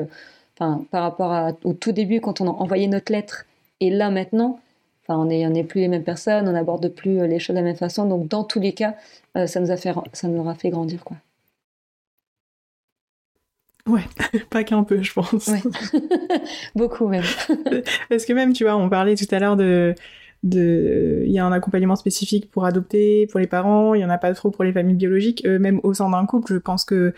[0.58, 3.46] par rapport au tout début quand on a envoyé notre lettre
[3.80, 4.60] et là maintenant.
[5.10, 7.78] Enfin, on n'est plus les mêmes personnes, on n'aborde plus les choses de la même
[7.78, 8.06] façon.
[8.06, 8.96] Donc, dans tous les cas,
[9.46, 11.16] ça nous a fait, ça nous aura fait grandir, quoi.
[13.88, 14.04] Ouais,
[14.50, 15.48] pas qu'un peu, je pense.
[15.48, 15.62] Ouais.
[16.76, 17.24] Beaucoup même.
[18.10, 19.96] Parce que même, tu vois, on parlait tout à l'heure de,
[20.44, 24.10] de, il y a un accompagnement spécifique pour adopter, pour les parents, il y en
[24.10, 25.46] a pas trop pour les familles biologiques.
[25.46, 27.14] Euh, même au sein d'un couple, je pense que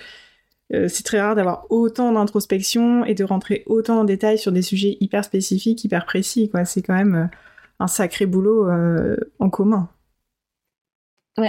[0.74, 4.62] euh, c'est très rare d'avoir autant d'introspection et de rentrer autant en détail sur des
[4.62, 6.50] sujets hyper spécifiques, hyper précis.
[6.50, 7.26] Quoi, c'est quand même euh,
[7.80, 8.68] un sacré boulot
[9.40, 9.90] en commun.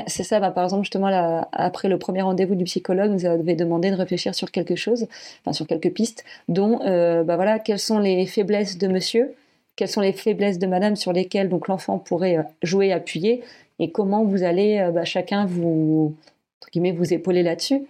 [0.07, 0.41] C'est ça.
[0.41, 4.35] Bah, par exemple, justement, après le premier rendez-vous du psychologue, nous avait demandé de réfléchir
[4.35, 5.07] sur quelque chose,
[5.41, 9.35] enfin sur quelques pistes, dont, euh, bah voilà, quelles sont les faiblesses de monsieur,
[9.77, 13.43] quelles sont les faiblesses de madame sur lesquelles donc l'enfant pourrait euh, jouer, appuyer,
[13.79, 16.15] et comment vous allez euh, bah, chacun vous,
[16.61, 17.87] entre guillemets, vous épauler là-dessus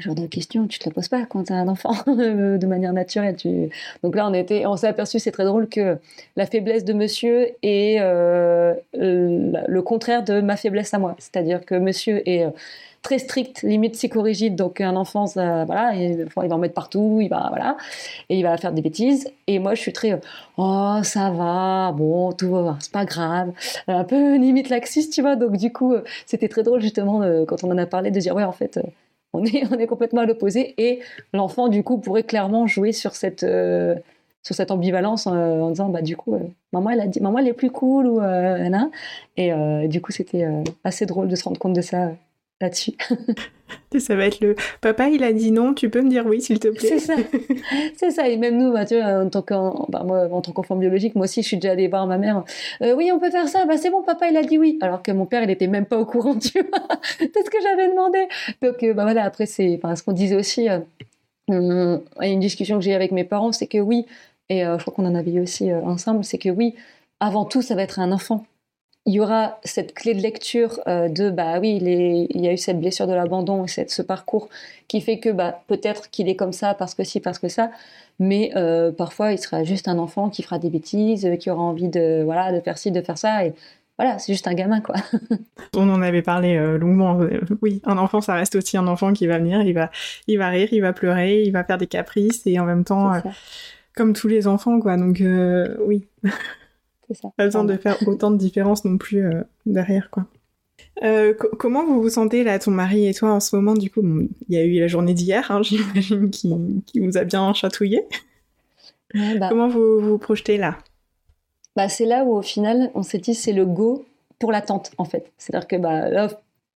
[0.00, 2.92] genre de questions, tu te la poses pas quand tu as un enfant de manière
[2.92, 3.36] naturelle.
[3.36, 3.70] Tu...
[4.02, 5.98] Donc là, on, était, on s'est aperçu, c'est très drôle, que
[6.36, 11.16] la faiblesse de monsieur est euh, le contraire de ma faiblesse à moi.
[11.18, 12.50] C'est-à-dire que monsieur est euh,
[13.02, 17.28] très strict, limite psychorigide, donc un enfant, voilà, il, il va en mettre partout, il
[17.28, 17.76] va, voilà,
[18.28, 19.30] et il va faire des bêtises.
[19.46, 20.20] Et moi, je suis très,
[20.58, 23.52] oh, ça va, bon, tout va, c'est pas grave,
[23.88, 25.36] un peu limite laxiste, tu vois.
[25.36, 25.94] Donc du coup,
[26.26, 28.78] c'était très drôle justement quand on en a parlé de dire, ouais, en fait
[29.32, 31.00] on est, complètement à l'opposé et
[31.32, 33.94] l'enfant du coup pourrait clairement jouer sur cette euh,
[34.70, 36.40] ambivalence euh, en disant bah du coup euh,
[36.72, 38.20] maman elle a dit maman est plus cool ou
[39.36, 39.52] et
[39.88, 40.46] du coup c'était
[40.84, 42.12] assez drôle de se rendre compte de ça
[42.60, 42.92] là-dessus.
[43.98, 46.58] ça va être le papa, il a dit non, tu peux me dire oui, s'il
[46.58, 46.88] te plaît.
[46.88, 47.14] C'est ça,
[47.96, 48.28] c'est ça.
[48.28, 51.24] Et même nous, bah, tu vois, en tant qu'enfant bah, en tant qu'enfant biologique, moi
[51.24, 52.44] aussi, je suis déjà allée voir ma mère.
[52.82, 53.64] Euh, oui, on peut faire ça.
[53.64, 54.78] Bah, c'est bon, papa, il a dit oui.
[54.80, 56.88] Alors que mon père, il était même pas au courant, tu vois,
[57.20, 58.28] de ce que j'avais demandé.
[58.62, 59.24] Donc, euh, bah voilà.
[59.24, 60.68] Après, c'est, ce qu'on disait aussi.
[60.68, 60.78] Euh,
[61.48, 64.06] une discussion que j'ai avec mes parents, c'est que oui,
[64.48, 66.76] et je crois qu'on en avait eu aussi ensemble, c'est que oui,
[67.18, 68.46] avant tout, ça va être un enfant
[69.06, 72.78] il y aura cette clé de lecture de bah oui il, y a eu cette
[72.78, 74.48] blessure de l'abandon et cette, ce parcours
[74.88, 77.70] qui fait que bah peut-être qu'il est comme ça parce que si parce que ça
[78.18, 78.52] mais
[78.98, 82.52] parfois il sera juste un enfant qui fera des bêtises qui aura envie de voilà
[82.52, 83.54] de faire ci de faire ça et
[84.00, 84.94] voilà, c'est juste un gamin, quoi.
[85.76, 87.20] On en avait parlé euh, longuement.
[87.20, 89.90] Euh, oui, un enfant, ça reste aussi un enfant qui va venir, il va,
[90.26, 93.12] il va rire, il va pleurer, il va faire des caprices et en même temps,
[93.12, 93.20] euh,
[93.94, 94.96] comme tous les enfants, quoi.
[94.96, 95.22] Donc,
[95.84, 96.06] oui.
[97.10, 97.28] C'est ça.
[97.36, 99.24] Pas besoin de faire autant de différences non plus
[99.66, 100.26] derrière, quoi.
[101.58, 104.00] comment vous vous sentez là, ton mari et toi en ce moment Du coup,
[104.48, 106.54] il y a eu la journée d'hier, hein, j'imagine, qui,
[106.86, 108.04] qui, vous a bien chatouillé.
[109.12, 109.48] Bah.
[109.48, 110.78] Comment vous vous projetez là?
[111.74, 114.04] Bah, c'est là où au final, on s'est dit c'est le go
[114.38, 115.32] pour l'attente en fait.
[115.38, 116.28] C'est-à-dire que bah, là,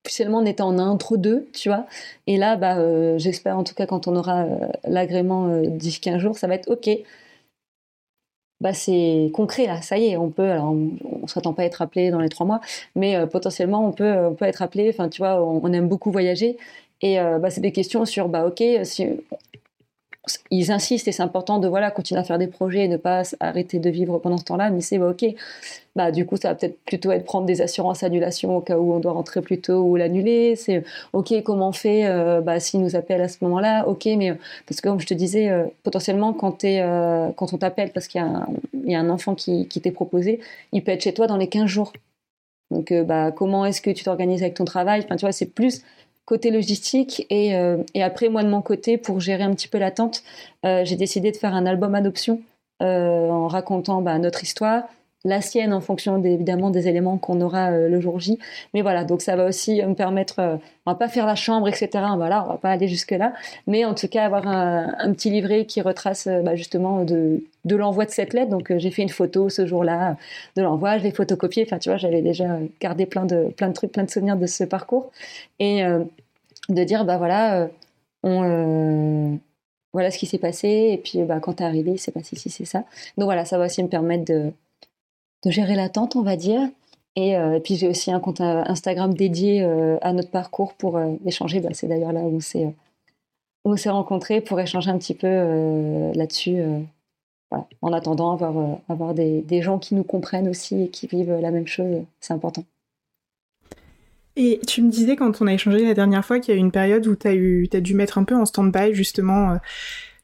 [0.05, 1.87] officiellement, on était en intro 2, tu vois.
[2.27, 6.01] Et là, bah, euh, j'espère en tout cas quand on aura euh, l'agrément euh, d'ici
[6.01, 6.89] 15 jours, ça va être OK.
[8.65, 11.67] Bah, c'est concret là, ça y est, on peut, alors on, ne s'attend pas à
[11.67, 12.61] être appelé dans les trois mois,
[12.97, 16.57] mais potentiellement on peut, on être appelé, enfin tu vois, on, aime beaucoup voyager,
[17.03, 19.07] et bah, c'est des questions sur, bah ok, si
[20.51, 23.23] ils insistent et c'est important de voilà continuer à faire des projets et ne pas
[23.41, 25.25] arrêter de vivre pendant ce temps-là mais c'est bah, ok.
[25.97, 28.93] Bah du coup ça va peut-être plutôt être prendre des assurances annulation au cas où
[28.93, 30.57] on doit rentrer plus tôt ou l'annuler.
[30.57, 33.87] C'est ok comment on fait euh, bah s'ils nous appellent à ce moment-là?
[33.87, 34.35] Ok mais euh,
[34.67, 38.21] parce que comme je te disais euh, potentiellement quand on t'appelle parce qu'il
[38.85, 40.41] y, a un enfant qui, t'est proposé
[40.73, 41.93] il peut être chez toi dans les 15 jours.
[42.71, 45.07] Donc bah comment est-ce que tu t'organises avec ton travail?
[45.07, 45.83] Tu vois c'est plus
[46.25, 47.27] côté logistique.
[47.31, 50.23] Et, euh, et, après, moi, de mon côté, pour gérer un petit peu l'attente,
[50.65, 52.41] euh, j'ai décidé de faire un album adoption
[52.83, 54.85] euh, en racontant bah, notre histoire,
[55.25, 58.39] la sienne en fonction évidemment des éléments qu'on aura le jour J.
[58.75, 61.89] Mais voilà, donc ça va aussi me permettre, on va pas faire la chambre, etc.
[62.17, 63.33] Voilà, on va pas aller jusque là,
[63.67, 68.11] mais en tout cas avoir un, petit livret qui retrace bah, justement de, l'envoi de
[68.11, 68.51] cette lettre.
[68.51, 70.17] Donc j'ai fait une photo ce jour-là
[70.57, 71.65] de l'envoi, je l'ai photocopié.
[71.67, 74.47] Enfin tu vois, j'avais déjà gardé plein de plein de trucs, plein de souvenirs de
[74.47, 75.11] ce parcours
[75.59, 75.85] et
[76.69, 77.69] de dire bah voilà, euh,
[78.23, 79.37] on, euh,
[79.93, 82.51] voilà ce qui s'est passé et puis bah, quand t'es arrivé, il s'est passé si
[82.51, 82.85] c'est ça.
[83.19, 84.53] Donc voilà, ça va aussi me permettre de,
[85.45, 86.61] de gérer l'attente, on va dire.
[87.17, 89.63] Et, euh, puis j'ai aussi un compte Instagram dédié
[90.03, 91.61] à notre parcours pour échanger.
[91.61, 92.41] Bah, c'est d'ailleurs là où
[93.65, 96.61] on s'est rencontrés pour échanger un petit peu là-dessus.
[97.83, 98.33] En attendant,
[98.89, 102.65] avoir, des, gens qui nous comprennent aussi et qui vivent la même chose, c'est important.
[104.37, 106.61] Et tu me disais quand on a échangé la dernière fois qu'il y a eu
[106.61, 109.57] une période où tu as, dû mettre un peu en stand-by justement euh,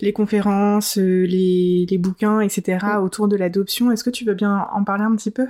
[0.02, 2.78] les conférences, euh, les, les, bouquins, etc.
[3.02, 3.90] autour de l'adoption.
[3.90, 5.46] Est-ce que tu veux bien en parler un petit peu?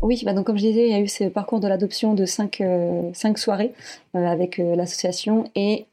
[0.00, 2.24] Oui, bah donc comme je disais, il y a eu ce parcours de l'adoption de
[2.24, 3.72] cinq, euh, cinq soirées
[4.14, 5.86] avec l'association et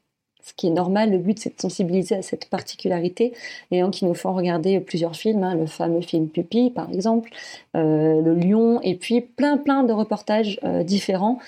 [0.44, 3.34] ce qui est normal, le but c'est de sensibiliser à cette particularité
[3.72, 7.32] et donc ils nous font regarder plusieurs films, hein, le fameux film Pupille par exemple,
[7.74, 11.40] le Lion et puis plein plein de reportages différents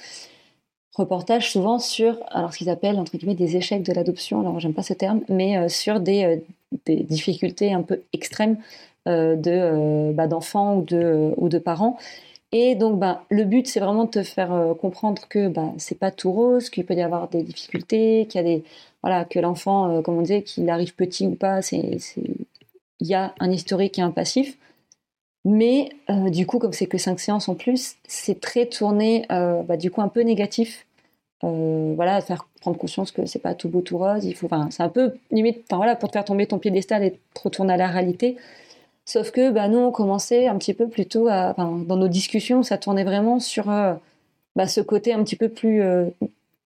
[0.98, 4.42] reportages souvent sur alors ce qu'ils appellent entre guillemets des échecs de l'adoption.
[4.42, 6.38] Alors j'aime pas ce terme, mais euh, sur des, euh,
[6.86, 8.58] des, difficultés un peu extrêmes
[9.08, 11.98] euh, de bah, d'enfants ou de ou de parents.
[12.52, 16.12] Et donc bah, le but c'est vraiment de te faire comprendre que bah, c'est pas
[16.12, 18.64] tout rose, qu'il peut y avoir des difficultés, qu'il y a des
[19.04, 21.98] voilà que l'enfant comme on disait qu'il arrive petit ou pas, c'est
[23.00, 24.58] il y a un historique et un passif.
[25.50, 25.90] Mais
[26.30, 30.02] du coup, comme c'est que cinq séances en plus, c'est très tourné, bah, du coup,
[30.02, 30.88] un peu négatif
[31.44, 34.28] euh, voilà, faire prendre conscience que c'est pas tout beau tout rose.
[34.72, 37.74] C'est un peu limite, enfin voilà, pour te faire tomber ton piédestal et te retourner
[37.74, 38.38] à la réalité.
[39.06, 43.04] Sauf que, bah, nous, on commençait un petit peu plutôt dans nos discussions, ça tournait
[43.04, 43.94] vraiment sur euh,
[44.56, 46.10] bah, ce côté un petit peu plus, euh,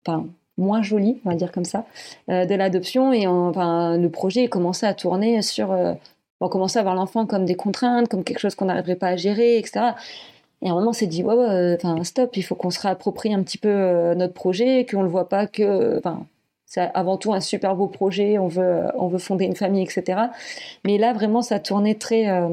[0.05, 1.85] enfin, moins joli, on va dire comme ça,
[2.27, 3.13] de l'adoption.
[3.13, 5.73] Et enfin, le projet commençait à tourner sur,
[6.41, 9.15] on commençait à voir l'enfant comme des contraintes, comme quelque chose qu'on n'arriverait pas à
[9.15, 9.93] gérer, etc.
[10.61, 13.43] Et à un moment, on s'est dit, ouais, stop, il faut qu'on se réapproprie un
[13.43, 16.01] petit peu euh, notre projet, qu'on ne le voit pas que,
[16.65, 20.19] c'est avant tout un super beau projet, on veut, euh, fonder une famille, etc.
[20.83, 22.49] Mais là, vraiment, ça tournait très, euh,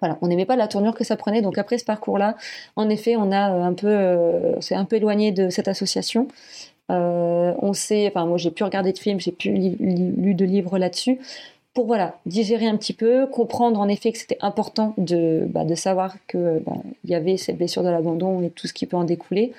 [0.00, 1.42] voilà, on n'aimait pas la tournure que ça prenait.
[1.42, 2.36] Donc après ce parcours-là,
[2.76, 6.28] en effet, on a un peu, c'est un peu éloigné de cette association.
[6.88, 11.18] on sait, enfin moi j'ai pu regarder de films, j'ai pu lu de livres là-dessus
[11.76, 15.74] pour voilà digérer un petit peu, comprendre en effet que c'était important de, bah, de
[15.74, 16.72] savoir que bah,
[17.04, 19.52] il y avait cette blessure de l'abandon et tout ce qui peut en découler,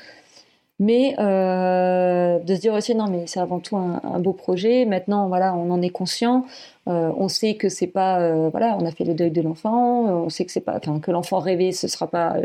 [0.80, 4.86] mais euh, de se dire aussi non mais c'est avant tout un, beau projet.
[4.86, 6.46] Maintenant voilà on en est conscient,
[6.88, 10.06] euh, on sait que c'est pas euh, voilà on a fait le deuil de l'enfant,
[10.26, 12.38] on sait que c'est pas que l'enfant rêvé ce sera pas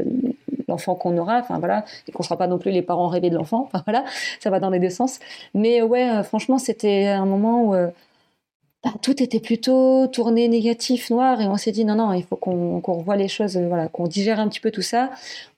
[0.69, 3.37] l'enfant qu'on aura, enfin voilà, et qu'on sera pas non plus les parents rêvés de
[3.37, 4.05] l'enfant, enfin voilà,
[4.39, 5.19] ça va dans les deux sens.
[5.55, 7.75] Mais ouais, franchement, c'était un moment où
[8.85, 12.35] bah, tout était plutôt tourné négatif, noir, et on s'est dit non, non, il faut
[12.35, 15.11] qu'on revoie les choses, euh, voilà, qu'on digère un petit peu tout ça.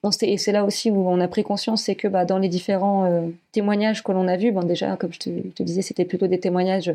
[0.02, 2.50] On et c'est là aussi où on a pris conscience, c'est que bah, dans les
[2.50, 3.22] différents euh,
[3.52, 6.94] témoignages que l'on a vus, déjà, comme je te, disais, c'était plutôt des témoignages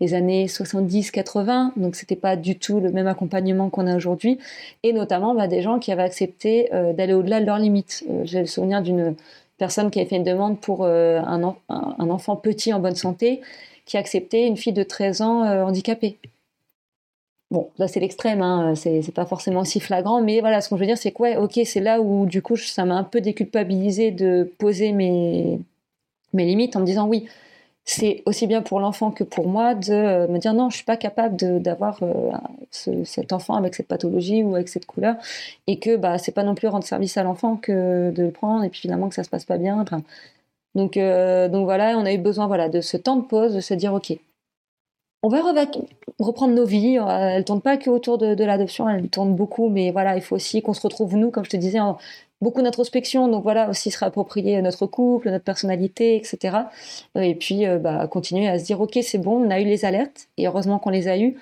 [0.00, 4.38] des années 70-80, donc c'était pas du tout le même accompagnement qu'on a aujourd'hui,
[4.84, 8.04] et notamment bah, des gens qui avaient accepté euh, d'aller au-delà de leurs limites.
[8.22, 9.16] J'ai le souvenir d'une
[9.58, 11.42] personne qui avait fait une demande pour un
[12.10, 13.40] enfant petit en bonne santé
[13.84, 16.18] qui acceptait une fille de 13 ans euh, handicapée.
[17.50, 20.80] Bon, là c'est l'extrême, hein, c'est pas forcément aussi flagrant, mais voilà, ce que je
[20.80, 24.10] veux dire, c'est quoi ok, c'est là où du coup ça m'a un peu déculpabilisé
[24.10, 25.60] de poser mes,
[26.32, 27.28] mes limites en me disant oui,
[27.84, 30.84] c'est aussi bien pour l'enfant que pour moi de euh, me dire non, je suis
[30.84, 32.32] pas capable d'avoir euh,
[32.70, 35.16] cet enfant avec cette pathologie ou avec cette couleur,
[35.66, 38.64] et que bah c'est pas non plus rendre service à l'enfant que de le prendre
[38.64, 39.84] et puis finalement que ça se passe pas bien.
[40.74, 43.60] Donc, euh, donc voilà, on a eu besoin voilà, de ce temps de pause, de
[43.60, 44.16] se dire, OK,
[45.22, 45.40] on va
[46.18, 46.98] reprendre nos vies.
[46.98, 50.22] Euh, elles ne tournent pas que autour de, l'adoption, elles tournent beaucoup, mais voilà, il
[50.22, 51.98] faut aussi qu'on se retrouve, nous, comme je te disais, en
[52.40, 53.28] beaucoup d'introspection.
[53.28, 56.58] Donc voilà, aussi se réapproprier notre couple, notre personnalité, etc.
[57.14, 59.84] Et puis, euh, bah, continuer à se dire, OK, c'est bon, on a eu les
[59.84, 61.36] alertes, et heureusement qu'on les a eues,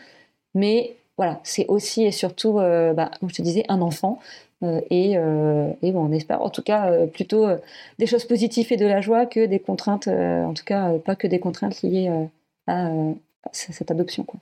[0.54, 4.18] mais voilà, c'est aussi et surtout, bah, comme je te disais, un enfant.
[4.62, 7.46] Euh, euh, et, bon, on espère en tout cas euh, plutôt
[7.98, 11.26] des choses positives et de la joie que des contraintes, en tout cas pas que
[11.26, 12.10] des contraintes liées
[12.66, 12.90] à,
[13.52, 14.24] cette adoption.
[14.24, 14.40] Quoi.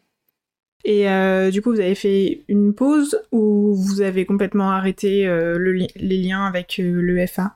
[0.85, 1.07] Et
[1.51, 5.27] du coup, vous avez fait une pause ou vous avez complètement arrêté
[5.97, 7.55] les liens avec le FA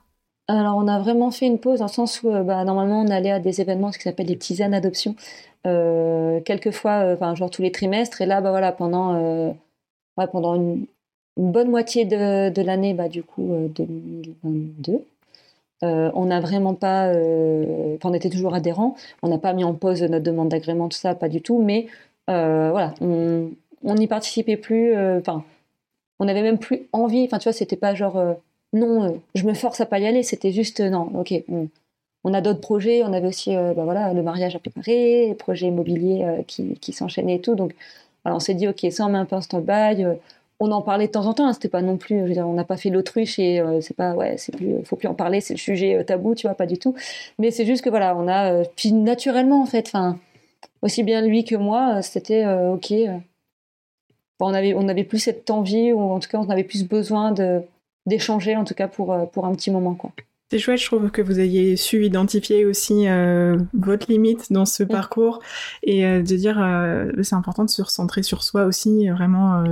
[0.49, 3.31] Alors, on a vraiment fait une pause dans le sens où bah, normalement on allait
[3.31, 5.17] à des événements ce qui s'appelle des tisanes adoption,
[5.65, 8.21] quelques fois, enfin genre tous les trimestres.
[8.21, 9.55] Et là, bah voilà, pendant
[10.17, 10.87] ouais, pendant une,
[11.37, 14.93] une bonne moitié de, de l'année, bah, du coup, 2022.
[14.93, 14.99] Euh,
[15.83, 19.75] euh, on n'a vraiment pas, euh, on était toujours adhérents, on n'a pas mis en
[19.75, 21.89] pause notre demande d'agrément, tout ça, pas du tout, mais
[22.27, 23.51] voilà, on
[23.83, 25.45] n'y participait plus, enfin,
[26.21, 28.37] on n'avait même plus envie, enfin, tu vois, c'était pas genre,
[28.73, 31.35] non, je me force à pas y aller, c'était juste, non, ok,
[32.25, 35.67] on, a d'autres projets, on avait aussi, bah, voilà, le mariage à préparer, les projets
[35.67, 37.75] immobiliers qui, qui s'enchaînaient et tout, donc,
[38.25, 40.07] on s'est dit, ok, ça, on met un peu en stand-by,
[40.61, 41.47] on en parlait de temps en temps.
[41.47, 43.81] Hein, c'était pas non plus, je veux dire, on n'a pas fait l'autruche et euh,
[43.81, 46.47] c'est pas, ouais, c'est plus, faut plus en parler, c'est le sujet euh, tabou, tu
[46.47, 46.95] vois, pas du tout.
[47.39, 50.19] Mais c'est juste que voilà, on a, euh, puis naturellement en fait, enfin,
[50.83, 52.93] aussi bien lui que moi, c'était ok.
[54.41, 57.33] on avait, on avait plus cette envie ou en tout cas, on avait plus besoin
[57.33, 57.63] de
[58.07, 60.13] d'échanger en tout cas pour pour un petit moment quoi.
[60.51, 63.07] C'est chouette, je trouve que vous ayez su identifier aussi
[63.73, 65.41] votre limite dans ce parcours
[65.83, 66.63] et de dire
[67.23, 69.65] c'est important de se recentrer sur soi aussi, vraiment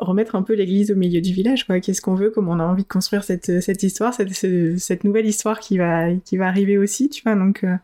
[0.00, 1.80] remettre un peu l'église au milieu du village, quoi.
[1.80, 5.26] Qu'est-ce qu'on veut, comment on a envie de construire cette, cette histoire, cette, cette, nouvelle
[5.26, 7.36] histoire qui va, qui va arriver aussi, tu vois.
[7.36, 7.76] Donc, euh,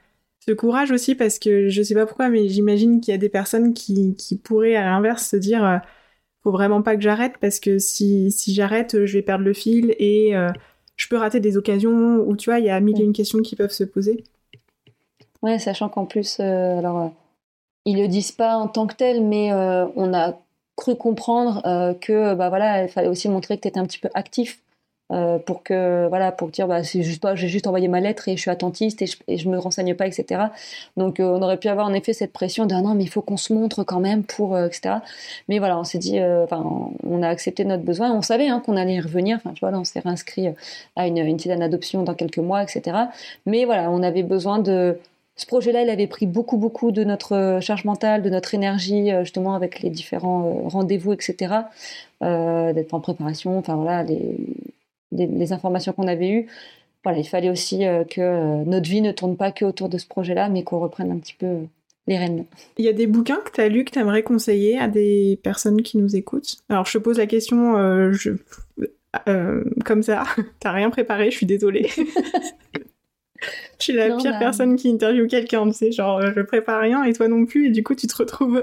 [0.47, 3.29] ce courage aussi, parce que je sais pas pourquoi, mais j'imagine qu'il y a des
[3.29, 5.79] personnes qui, qui pourraient, à l'inverse, se dire, euh,
[6.43, 9.95] faut vraiment pas que j'arrête, parce que si, si j'arrête, je vais perdre le fil
[9.99, 10.49] et euh,
[10.97, 13.41] je peux rater des occasions où, tu vois, il y a mille et une questions
[13.41, 14.25] qui peuvent se poser.
[15.43, 17.13] Ouais, sachant qu'en plus, alors,
[17.85, 20.41] ils le disent pas en tant que tel, mais on a
[20.77, 23.99] cru comprendre euh, que bah voilà il fallait aussi montrer que tu étais un petit
[23.99, 24.61] peu actif
[25.13, 28.29] euh, pour que voilà pour dire bah c'est juste pas j'ai juste envoyé ma lettre
[28.29, 30.47] et je suis attentiste et je, et me renseigne pas etc
[30.97, 33.23] donc euh, on aurait pu avoir en effet cette pression de non mais il faut
[33.23, 34.97] qu'on se montre quand même pour etc
[35.49, 38.13] mais voilà on s'est dit enfin on a accepté notre besoin.
[38.13, 39.37] On savait hein, qu'on allait y revenir.
[39.37, 40.49] Enfin tu vois on s'est réinscrit
[40.97, 42.97] à une une petite adoption dans quelques mois etc
[43.47, 44.99] mais voilà on avait besoin de
[45.37, 49.13] ce projet-là, il avait pris beaucoup, beaucoup de notre euh, charge mentale, de notre énergie,
[49.13, 51.55] euh, justement avec les différents euh, rendez-vous, etc.
[52.23, 56.47] d'être en préparation, enfin voilà, les, informations qu'on avait eues.
[57.05, 60.49] Voilà, il fallait aussi que notre vie ne tourne pas que autour de ce projet-là,
[60.49, 61.59] mais qu'on reprenne un petit peu
[62.09, 62.47] les rênes.
[62.79, 65.39] Il y a des bouquins que tu as lus que tu aimerais conseiller à des
[65.45, 66.57] personnes qui nous écoutent?
[66.69, 68.31] Alors, je te pose la question je,
[69.85, 70.25] comme ça.
[70.59, 71.89] T'as rien préparé, je suis désolée.
[73.79, 77.05] Je suis la pire bah, personne qui interviewe quelqu'un, tu sais, genre je prépare rien
[77.05, 78.63] et toi non plus, et du coup tu te retrouves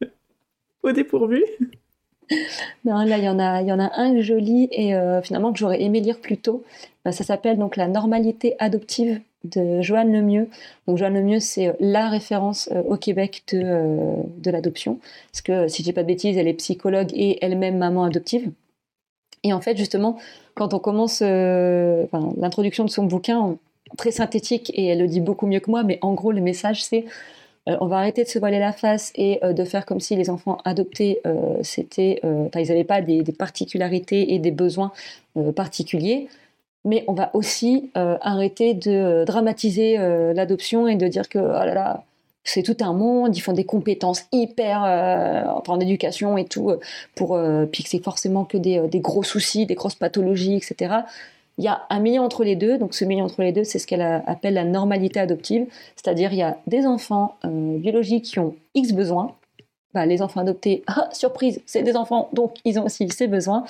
[0.82, 1.42] au dépourvu.
[2.84, 5.52] Non, là il y en a, il y en a un joli et euh, finalement
[5.52, 6.62] que j'aurais aimé lire plus tôt.
[7.04, 10.48] Bah, ça s'appelle donc La normalité adoptive de Joanne Lemieux.
[10.86, 14.98] Donc Joanne Lemieux, c'est euh, la référence euh, au Québec de, de l'adoption.
[15.32, 18.50] Parce que si je dis pas de bêtises, elle est psychologue et elle-même maman adoptive.
[19.42, 20.18] Et en fait, justement,
[20.54, 23.56] quand on commence l'introduction de son bouquin,
[23.96, 26.84] très synthétique et elle le dit beaucoup mieux que moi, mais en gros, le message,
[26.84, 27.04] c'est
[27.68, 30.16] euh, on va arrêter de se voiler la face et euh, de faire comme si
[30.16, 34.92] les enfants adoptés, euh, c'était, ils n'avaient pas des, particularités et des besoins
[35.54, 36.28] particuliers.
[36.84, 39.98] Mais on va aussi arrêter de dramatiser
[40.34, 42.04] l'adoption et de dire que oh là là,
[42.44, 46.80] c'est tout un monde, ils font des compétences hyper, euh, en éducation et tout, euh,
[47.14, 50.94] pour, euh, puis que c'est forcément que des, des, gros soucis, des grosses pathologies, etc.
[51.60, 53.78] Il y a un milieu entre les deux, donc ce milieu entre les deux, c'est
[53.78, 58.56] ce qu'elle appelle la normalité adoptive, c'est-à-dire il y a des enfants biologiques qui ont
[58.74, 59.36] X besoins,
[59.92, 63.64] bah, les enfants adoptés, ah, surprise, c'est des enfants, donc ils ont aussi ces besoins.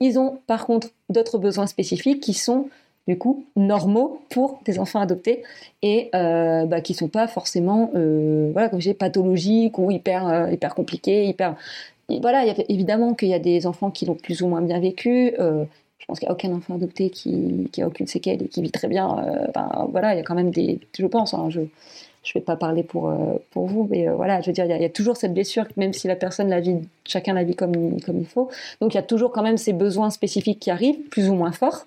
[0.00, 2.68] Ils ont par contre d'autres besoins spécifiques qui sont
[3.06, 5.42] du coup normaux pour des enfants adoptés
[5.82, 10.74] et euh, bah, qui sont pas forcément euh, voilà comme pathologiques ou hyper euh, hyper
[10.74, 11.56] compliqués hyper.
[12.08, 15.64] Voilà évidemment qu'il y a des enfants qui l'ont plus ou moins bien vécu euh,
[16.04, 18.60] je pense qu'il n'y a aucun enfant adopté qui, qui a aucune séquelle et qui
[18.60, 21.60] vit très bien euh, voilà il y a quand même des je pense hein, je
[21.60, 21.66] ne
[22.34, 24.84] vais pas parler pour, euh, pour vous, mais euh, voilà, je veux dire, il y,
[24.84, 26.76] a toujours cette blessure, même si la personne la vit,
[27.06, 28.48] chacun la vit comme, comme il faut.
[28.80, 31.52] Donc il y a toujours quand même ces besoins spécifiques qui arrivent, plus ou moins
[31.52, 31.86] forts.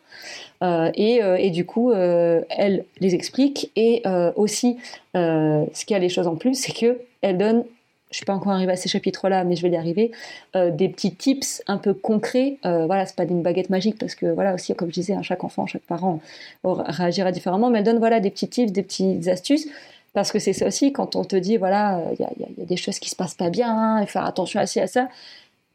[0.62, 3.72] Et, et, du coup, elle les explique.
[3.76, 4.04] Et
[4.36, 4.78] aussi,
[5.16, 7.64] ce qui a les choses en plus, c'est que elle donne
[8.12, 10.12] je suis pas encore arrivée à ces chapitres-là, mais je vais y arriver.
[10.56, 12.58] des petits tips un peu concrets.
[12.66, 15.24] Euh, voilà, c'est pas une baguette magique parce que voilà aussi, comme je disais, hein,
[15.24, 16.22] chaque enfant, chaque parent
[16.64, 17.70] réagira différemment.
[17.70, 19.68] Mais elle donne voilà des petits tips, des petites astuces
[20.14, 22.98] parce que c'est ça aussi, quand on te dit, voilà, il y, a, des choses
[22.98, 25.10] qui se passent pas bien, hein, et faire attention à à ça,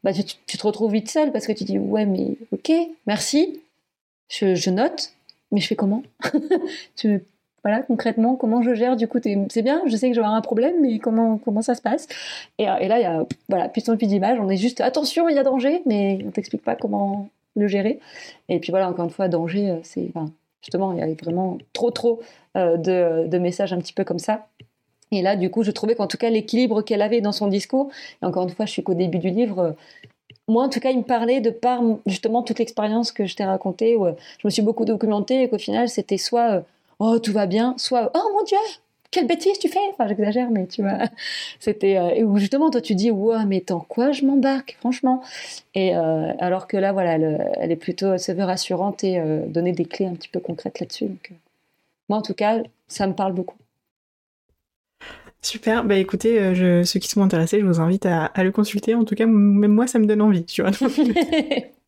[0.03, 2.71] bah, tu, te retrouves vite seul parce que tu dis, ouais, mais ok,
[3.07, 3.61] merci,
[4.27, 5.13] je, note,
[5.51, 6.03] mais je fais comment?
[7.63, 10.37] Voilà, concrètement, comment je gère Du coup, c'est bien, je sais que je vais avoir
[10.37, 12.07] un problème, mais comment, comment ça se passe?
[12.57, 15.39] Et, là, il y a voilà, puissance plus d'image, on est juste, attention, il y
[15.39, 17.99] a danger, mais on t'explique pas comment le gérer.
[18.49, 20.11] Et puis voilà, encore une fois, danger, euh, c'est
[20.63, 22.21] justement, il y a vraiment trop, trop
[22.57, 24.47] euh, de, messages un petit peu comme ça.
[25.11, 27.89] Et là, du coup, je trouvais qu'en tout cas, l'équilibre qu'elle avait dans son discours,
[28.21, 29.71] et encore une fois, je suis qu'au début du livre, euh,
[30.47, 33.45] moi, en tout cas, il me parlait de par justement toute l'expérience que je t'ai
[33.45, 36.63] racontée, où euh, je me suis beaucoup documentée et qu'au final, c'était soit
[37.03, 38.57] oh, tout va bien, soit oh mon Dieu,
[39.11, 40.99] quelle bêtise tu fais Enfin, j'exagère, mais tu vois,
[41.59, 45.21] c'était euh, où justement toi tu dis ouais, mais tant quoi je m'embarque, franchement.
[45.75, 49.73] Et euh, alors que là, voilà, elle, est plutôt se veut rassurante et euh, donner
[49.73, 51.05] des clés un petit peu concrètes là-dessus.
[51.05, 51.31] Donc,
[52.09, 53.57] moi, en tout cas, ça me parle beaucoup.
[55.41, 58.95] Super, bah écoutez, je, ceux qui sont intéressés, je vous invite à, le consulter.
[58.95, 60.71] En tout cas, même moi, ça me donne envie, tu vois.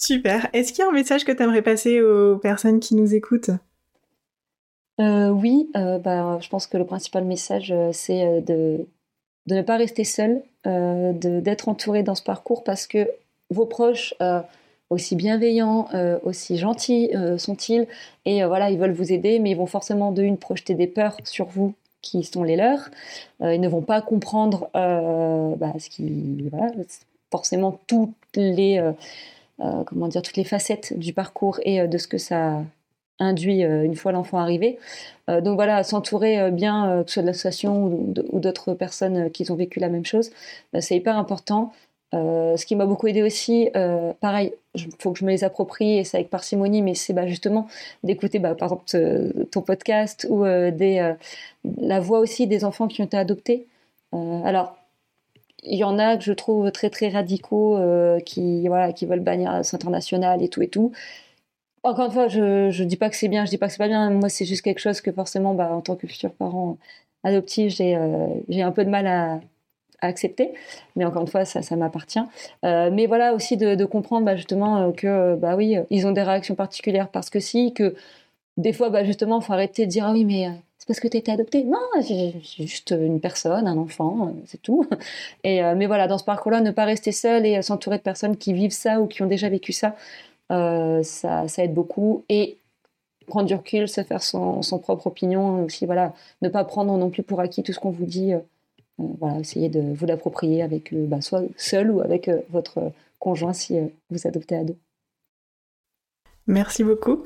[0.00, 0.48] Super.
[0.54, 3.50] Est-ce qu'il y a un message que tu aimerais passer aux personnes qui nous écoutent?
[4.98, 8.86] Euh, oui, euh, bah, je pense que le principal message, euh, c'est de,
[9.46, 13.10] ne pas rester seul, d'être entouré dans ce parcours parce que
[13.50, 14.14] vos proches,
[14.90, 15.88] aussi bienveillants,
[16.22, 17.86] aussi gentils sont-ils,
[18.26, 21.16] et voilà, ils veulent vous aider, mais ils vont forcément de une projeter des peurs
[21.24, 22.90] sur vous qui sont les leurs.
[23.40, 26.72] ils ne vont pas comprendre bah, ce qui, voilà,
[27.30, 28.78] forcément toutes les,
[29.86, 32.62] comment dire, toutes les facettes du parcours et de ce que ça
[33.20, 34.78] induit euh, une fois l'enfant arrivé.
[35.28, 39.48] Euh, donc voilà, s'entourer euh, bien, que ce soit de l'association ou d'autres personnes qui
[39.50, 40.30] ont vécu la même chose,
[40.80, 41.72] c'est hyper important.
[42.12, 43.70] ce qui m'a beaucoup aidé aussi,
[44.20, 47.26] pareil, il faut que je me les approprie et c'est avec parcimonie, mais c'est bah,
[47.26, 47.68] justement
[48.02, 51.14] d'écouter bah, par exemple ton podcast ou des,
[51.78, 53.66] la voix aussi des enfants qui ont été adoptés.
[54.12, 54.76] alors,
[55.62, 57.78] il y en a que je trouve très très radicaux
[58.24, 60.92] qui, voilà, qui veulent bannir la international et tout et tout.
[61.82, 63.78] Encore une fois, je ne dis pas que c'est bien, je dis pas que c'est
[63.78, 64.10] pas bien.
[64.10, 66.76] Moi, c'est juste quelque chose que forcément, bah, en tant que futur parent
[67.24, 69.40] adoptif, j'ai euh, j'ai un peu de mal à,
[70.02, 70.54] accepter.
[70.96, 72.20] Mais encore une fois, ça, ça m'appartient.
[72.64, 76.22] Euh, mais voilà aussi de, comprendre bah, justement euh, que, bah oui, ils ont des
[76.22, 77.94] réactions particulières parce que si, que
[78.56, 80.48] des fois, bah, justement, faut arrêter de dire ah oui, mais
[80.90, 81.62] parce que tu été adopté.
[81.62, 84.84] Non, c'est juste une personne, un enfant, c'est tout.
[85.44, 88.52] Et, mais voilà, dans ce parcours-là, ne pas rester seul et s'entourer de personnes qui
[88.52, 89.94] vivent ça ou qui ont déjà vécu ça.
[90.50, 92.24] Euh, ça, aide beaucoup.
[92.28, 92.58] Et
[93.28, 96.12] prendre du recul, se faire son, propre opinion, aussi voilà,
[96.42, 98.34] ne pas prendre non plus pour acquis tout ce qu'on vous dit.
[98.34, 98.38] Euh,
[99.00, 103.78] euh, voilà, essayez de vous l'approprier avec bah, soit seul ou avec votre conjoint si
[104.10, 104.76] vous adoptez à deux.
[106.50, 107.24] Merci beaucoup.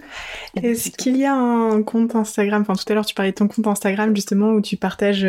[0.63, 3.49] Est-ce qu'il y a un compte Instagram Enfin, tout à l'heure, tu parlais de ton
[3.49, 5.27] compte Instagram justement où tu partages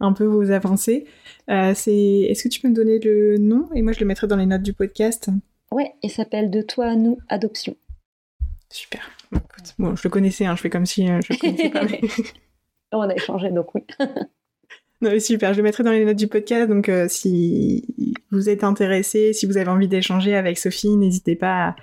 [0.00, 1.06] un peu vos avancées.
[1.48, 3.68] Est-ce que tu peux me donner le nom?
[3.74, 5.30] Et moi je le mettrai dans les notes du podcast
[5.72, 7.74] Ouais, il s'appelle De toi à nous, adoption.
[8.68, 9.00] Super.
[9.78, 11.86] Bon, je le connaissais, hein, je fais comme si euh, je le connaissais pas.
[12.92, 13.82] On a échangé, donc oui.
[15.00, 17.86] non, super, je le mettrai dans les notes du podcast, donc euh, si
[18.30, 21.76] vous êtes intéressé, si vous avez envie d'échanger avec Sophie, n'hésitez pas à,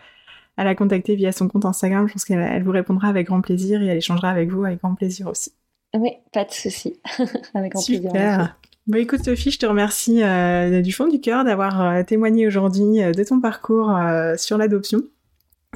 [0.63, 3.87] la contacter via son compte Instagram, je pense qu'elle vous répondra avec grand plaisir et
[3.87, 5.53] elle échangera avec vous avec grand plaisir aussi.
[5.97, 6.99] Oui, pas de souci.
[7.53, 8.11] avec grand super.
[8.11, 8.55] plaisir.
[8.89, 13.03] Bon, écoute Sophie, je te remercie euh, du fond du cœur d'avoir euh, témoigné aujourd'hui
[13.03, 13.95] euh, de ton parcours
[14.37, 15.03] sur l'adoption.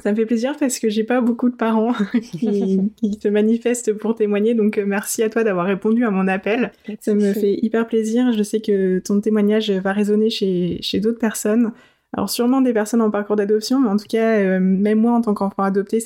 [0.02, 1.92] Ça me fait plaisir parce que j'ai pas beaucoup de parents
[2.32, 6.72] qui, qui, se manifestent pour témoigner, donc merci à toi d'avoir répondu à mon appel.
[7.00, 8.32] Ça me fait hyper plaisir.
[8.32, 11.70] Je sais que ton témoignage va résonner chez, chez d'autres personnes.
[12.16, 15.20] Alors sûrement des personnes en parcours d'adoption, mais en tout cas, euh, même moi en
[15.20, 15.98] tant qu'enfant adopté,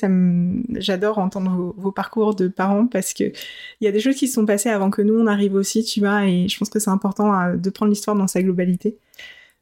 [0.77, 4.35] j'adore entendre vos, parcours de parents parce que il y a des choses qui se
[4.35, 6.91] sont passées avant que nous on arrive aussi, tu vois, et je pense que c'est
[6.91, 8.97] important euh, de prendre l'histoire dans sa globalité.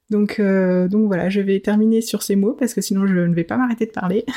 [0.09, 3.35] Donc, euh, donc voilà, je vais terminer sur ces mots parce que sinon je ne
[3.35, 4.25] vais pas m'arrêter de parler.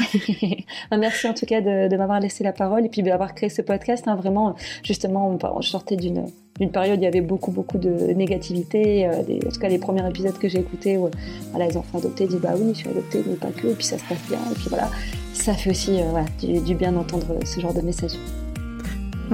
[0.90, 3.62] Bah, merci en tout cas de, m'avoir laissé la parole et puis d'avoir créé ce
[3.62, 4.08] podcast.
[4.08, 6.26] Hein, vraiment, justement, on, je sortais d'une
[6.60, 9.08] d'une période où il y avait beaucoup beaucoup de négativité.
[9.08, 11.10] Euh, en tout cas, les premiers épisodes que j'ai écoutés, où
[11.52, 13.86] voilà, les enfants adoptés disent bah oui, je suis adoptée, mais pas que, et puis
[13.86, 14.40] ça se passe bien.
[14.52, 14.90] Et puis voilà,
[15.34, 18.14] ça fait aussi euh, voilà, du, bien d'entendre ce genre de message.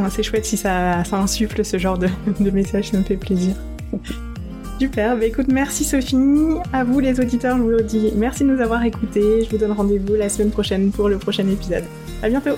[0.09, 2.09] c'est chouette si ça, ça insuffle ce genre de,
[2.39, 3.55] de message, ça me fait plaisir.
[4.79, 6.17] Super, bah écoute, merci Sophie.
[6.73, 9.43] À vous les auditeurs, je vous dis merci de nous avoir écoutés.
[9.43, 11.85] Je vous donne rendez-vous la semaine prochaine pour le prochain épisode.
[12.21, 12.57] À bientôt.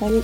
[0.00, 0.22] Salut.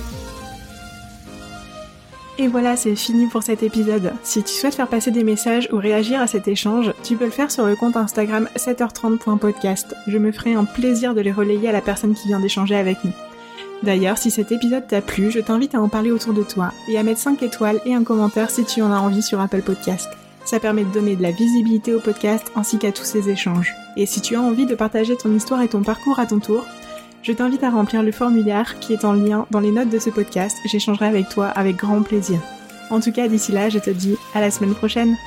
[2.39, 4.13] Et voilà, c'est fini pour cet épisode.
[4.23, 7.31] Si tu souhaites faire passer des messages ou réagir à cet échange, tu peux le
[7.31, 9.95] faire sur le compte Instagram 7h30.podcast.
[10.07, 13.03] Je me ferai un plaisir de les relayer à la personne qui vient d'échanger avec
[13.03, 13.13] nous.
[13.83, 16.97] D'ailleurs, si cet épisode t'a plu, je t'invite à en parler autour de toi et
[16.97, 20.09] à mettre 5 étoiles et un commentaire si tu en as envie sur Apple Podcast.
[20.47, 23.75] Ça permet de donner de la visibilité au podcast ainsi qu'à tous ces échanges.
[23.97, 26.65] Et si tu as envie de partager ton histoire et ton parcours à ton tour,
[27.21, 30.09] je t'invite à remplir le formulaire qui est en lien dans les notes de ce
[30.09, 30.55] podcast.
[30.63, 32.39] J'échangerai avec toi avec grand plaisir.
[32.89, 35.17] En tout cas, d'ici là, je te dis à la semaine prochaine.